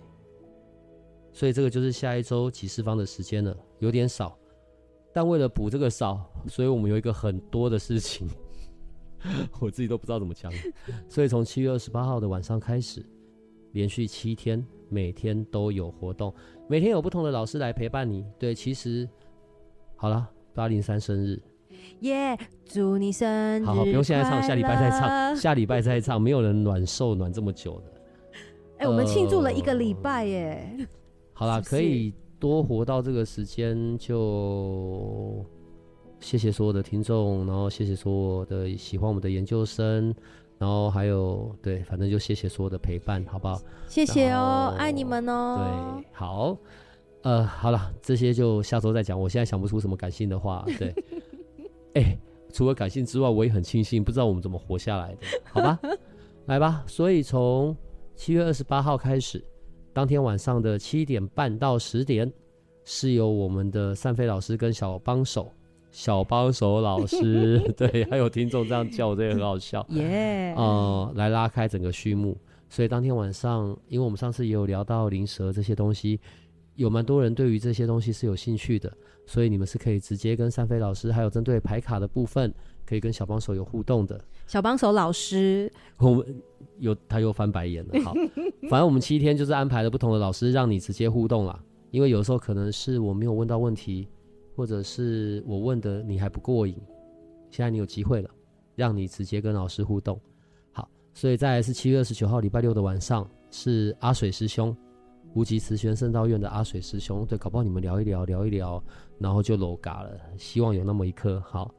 [1.34, 4.38] 所以这个就是下一周吉四方的时间了，有点少，
[5.14, 8.30] 但为了补这个少，所以我们有一个很多的事情。
[9.60, 10.50] 我自己都不知道怎么讲，
[11.10, 13.06] 所以从七月二十八号的晚上开始，
[13.74, 16.34] 连续七天，每天都有活动，
[16.70, 18.26] 每天有不同的老师来陪伴你。
[18.40, 19.06] 对，其实
[19.98, 21.38] 好了，八零三生日，
[22.00, 27.94] 耶！Yeah, 祝你生日好好，不用现在唱，下礼拜再唱，下礼拜再唱，没有人暖寿暖这么久的。
[28.78, 30.78] 哎、欸，我们庆祝了一个礼拜耶。
[30.80, 30.86] 呃、
[31.34, 35.46] 好啦， 可以多活到这个时间就。
[36.22, 40.14] 谢谢所有的听众，然后谢谢所有的喜欢我们的研究生，
[40.58, 43.58] 然后还有对，反正就谢谢所有的陪伴，好不好？
[43.88, 45.96] 谢谢哦，爱你们哦。
[45.96, 46.58] 对，好，
[47.22, 49.18] 呃，好了，这些就下周再讲。
[49.18, 50.94] 我现在想不出什么感性的话，对。
[51.96, 52.20] 哎、欸，
[52.52, 55.80] 除了感性之外，我也很庆幸，不知道我们怎么活下来的，好吧？
[56.48, 57.74] 来吧，所以从
[58.14, 59.42] 七月二十八号开始，
[59.94, 62.32] 当天晚上的七点半到十点，
[62.86, 65.52] 是由我们的善飞老师跟小帮手。
[65.92, 69.84] 小帮手老师， 对，还有听众这样叫我，这也很好笑。
[69.90, 72.38] 耶呃，来拉开整个序幕。
[72.70, 76.20] 所以当天晚上，因为我们上次也有聊到灵蛇这些东西，
[76.76, 82.54] 有蛮多人对于这些东西是有兴趣的，所以你们是可以直接跟善飞老师，还有针对牌卡的部分，
[82.90, 84.20] 可以跟小帮手有互动的。
[84.48, 86.42] 小帮手老师， 我们
[86.80, 88.02] 又他又翻白眼了。
[88.04, 88.14] 好，
[88.70, 91.64] 反正我们七天就是安排了不同的老师，让你直接互动啦。
[91.92, 94.08] 因为有时候可能是我没有问到问题。
[94.56, 96.76] 或者是我问的你还不过瘾，
[97.50, 98.30] 现在你有机会了，
[98.76, 100.20] 让你直接跟老师互动。
[100.74, 104.76] 好，所以再来是七月二十九号礼拜六的晚上，是阿水师兄，
[105.34, 107.26] 无极慈玄圣道院的阿水师兄。
[107.26, 108.84] 对，搞不好你们聊一聊，聊一聊，
[109.18, 110.12] 然后就楼嘎了。
[110.38, 111.42] 希望有那么一刻。
[111.48, 111.74] 好，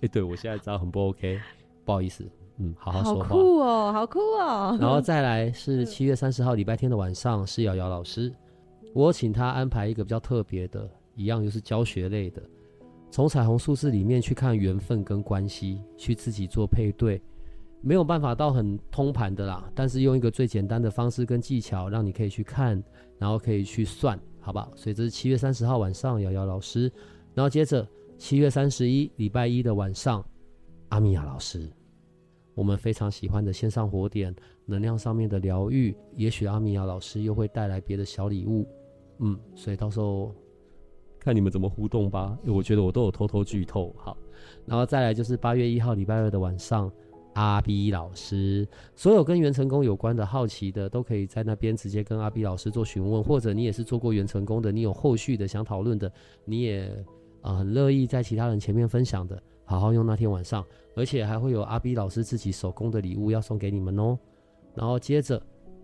[0.00, 1.38] 哎、欸，对我现在知道很不 OK，
[1.84, 2.24] 不好意思，
[2.58, 3.28] 嗯，好好说话。
[3.28, 4.78] 好酷哦，好酷哦。
[4.80, 8.32] 然后再来是七月三十号礼拜天的晚上，是瑶瑶老师，
[8.94, 10.88] 我请他安排一个比较特别的。
[11.16, 12.40] 一样又是教学类的，
[13.10, 17.20] 从彩虹数字里面去看缘分跟关系，去自己做配对，
[17.82, 19.70] 没有办法到很通盘的啦。
[19.74, 22.82] 但是用一个最简单的方式跟技巧，让你可以去看，
[23.18, 24.72] 然后可以去算，好不好？
[24.74, 26.90] 所以这是七月三十号晚上，瑶瑶老师。
[27.34, 27.86] 然后接着
[28.20, 30.22] 七月三十一礼拜一的晚上，
[30.90, 31.66] 阿米亚老师，
[32.54, 34.32] 我们非常喜欢的线上火点
[34.66, 38.68] 能量上面的疗愈，也许阿米亚老师又会带来别的小礼物，
[39.20, 40.34] 嗯，所以到时候。
[41.18, 43.94] 看你们怎么互动吧，我觉得我都有偷偷剧透。
[43.98, 44.16] 好，
[44.64, 46.90] 然后再来就是八月一号礼拜二的晚上，
[47.34, 48.66] 阿 B 老师，
[48.96, 56.10] 所有跟元成功有关的好奇的，都可以在那边直接跟阿 B 老师做询问，或者你也是做过元成功的，你有后续的想讨论的，
[56.46, 56.90] 你也
[57.42, 60.64] 啊、很乐意在其他人前面分享的，好好用那天晚上，
[60.94, 64.18] 而且还会有阿 B 老师自己手工的礼物要送给你们哦。
[64.74, 65.42] 然后接着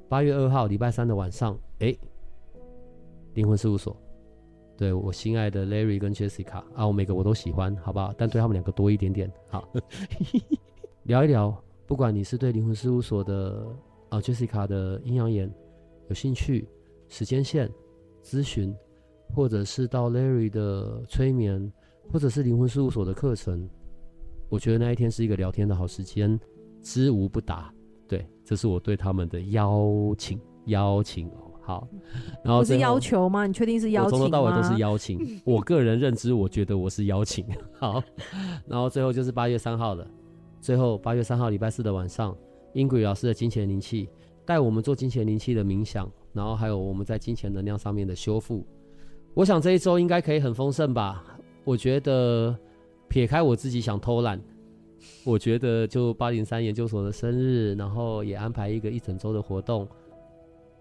[0.09, 1.97] 八月二号礼拜三的晚上，哎，
[3.35, 3.97] 灵魂事务所。
[4.77, 8.13] 对我心爱的 Larry 跟 Jessica 啊，我每个我都喜欢，好不好？
[8.19, 9.33] 但对他们两个多一点点。
[9.49, 9.67] 好，
[11.05, 13.67] 聊一聊，不管你是对灵魂事务所的
[14.11, 15.51] 啊 Jessica 的阴阳眼
[16.09, 16.69] 有兴趣，
[17.09, 17.73] 时间线
[18.23, 18.77] 咨询，
[19.37, 21.71] 或者是到 Larry 的催眠，
[22.11, 23.69] 或者是灵魂事务所的课程，
[24.49, 26.41] 我觉得那一天是一个聊天的好时间，
[26.81, 27.71] 知无不答。
[28.09, 31.31] 对，这是我对他们的邀请，邀请。
[31.61, 31.87] 好，
[32.43, 33.47] 然后不是要求吗？
[33.47, 34.17] 你确定是邀请吗？
[34.17, 35.21] 从头到尾都是邀请。
[35.45, 37.45] 我个人认知，我觉得我是邀请。
[37.79, 38.03] 好，
[38.67, 40.09] 然后最后就是八月三号了
[40.63, 42.35] 最后八月三号礼拜四的晚上
[42.73, 44.09] ，Ingrid 老师的金钱灵气
[44.47, 48.67] 带我们做金钱灵气的冥想，然后还有我们在金钱能量上面的修复。
[49.37, 51.23] 我想这一周应该可以很丰盛吧？
[51.63, 52.57] 我觉得
[53.07, 54.41] 撇开我自己想偷懒，
[55.27, 59.87] 我觉得就八零三研究所的生日，然后也安排一个一整周的活动，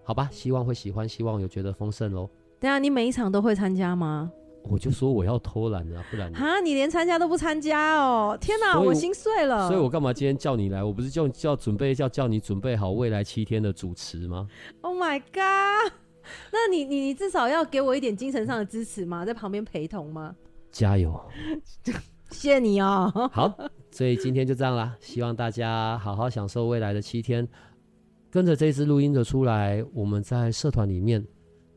[0.05, 0.29] 好吧？
[0.31, 2.29] 希望会喜欢，希望有觉得丰盛喽。
[2.57, 4.31] 对啊你每一场都会参加吗？
[4.63, 8.37] 我就说我要偷懒啊，不然啊，你连参加都不参加哦！
[8.39, 9.67] 天哪，我心碎了。
[9.67, 10.81] 所以我干嘛今天叫你来？
[10.81, 14.47] 我不是就叫准备叫叫你准备好未来七天的主持吗
[14.79, 15.91] ？Oh my god！
[16.51, 19.25] 那你你你至少要给我一点精神上的支持吗？
[19.25, 20.35] 在旁边陪同吗？
[20.71, 21.19] 加油！
[22.31, 23.11] 谢谢你哦。
[23.31, 23.55] 好，
[23.91, 24.97] 所以今天就这样啦。
[24.99, 27.47] 希望大家好好享受未来的七天。
[28.31, 31.25] 跟着这支录音的出来，我们在社团里面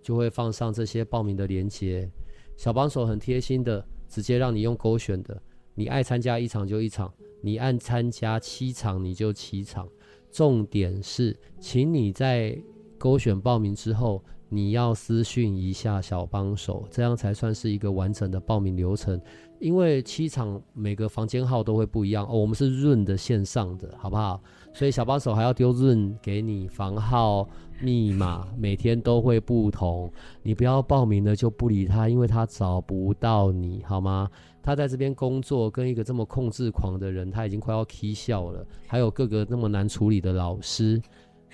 [0.03, 2.11] 就会放上这些报名的链接。
[2.57, 5.41] 小帮手很贴心的，直接让你用勾选的。
[5.77, 9.89] 你爱参加一场就一场，你按参加七场你就七场。
[10.33, 12.61] 重点是，请你在
[12.99, 19.21] 勾选报名之后，你要私讯一下小帮手，这样才算是一个完整的报名流程。
[19.61, 24.41] 因为七场每个房间号都会不一样哦，我们是润的线上的，好不好？
[24.73, 27.49] 所以小帮手还要丢润给你房号
[27.81, 30.11] 密码，每天都会不同。
[30.43, 34.31] 你不要报名了就不理他，因为他找不到你，好吗？
[34.63, 38.65] 他在这边工作，跟一个这么控制狂的人，他已经快要起笑了。
[38.87, 41.03] 还有各个那么难处理的老师。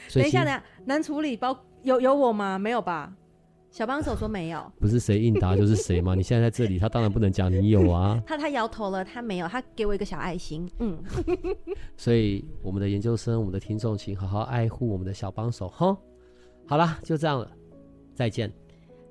[0.08, 2.58] 所以等一下，等下，难处理包有有我吗？
[2.58, 3.14] 没有吧？
[3.70, 6.14] 小帮手说没有， 不是谁应答就是谁吗？
[6.14, 8.22] 你现在在这里，他当然不能讲你有啊。
[8.26, 10.70] 他他摇头了，他没有，他给我一个小爱心。
[10.78, 10.96] 嗯，
[11.96, 15.96] 所以我们的研究生，我们的听众，请好好爱护我们的小帮手哈。
[16.66, 17.50] 好了，就这样了，
[18.14, 18.52] 再见。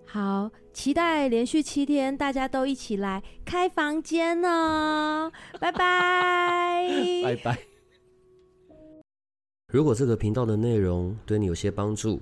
[0.06, 5.32] 好，期待连续七天大家都一起来开房间哦。
[5.60, 6.88] 拜拜，
[7.24, 7.58] 拜拜。
[9.74, 12.22] 如果这个频道的内容对你有些帮助。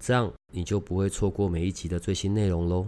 [0.00, 2.86] 这样你就不会错过每一集的最新内容喽。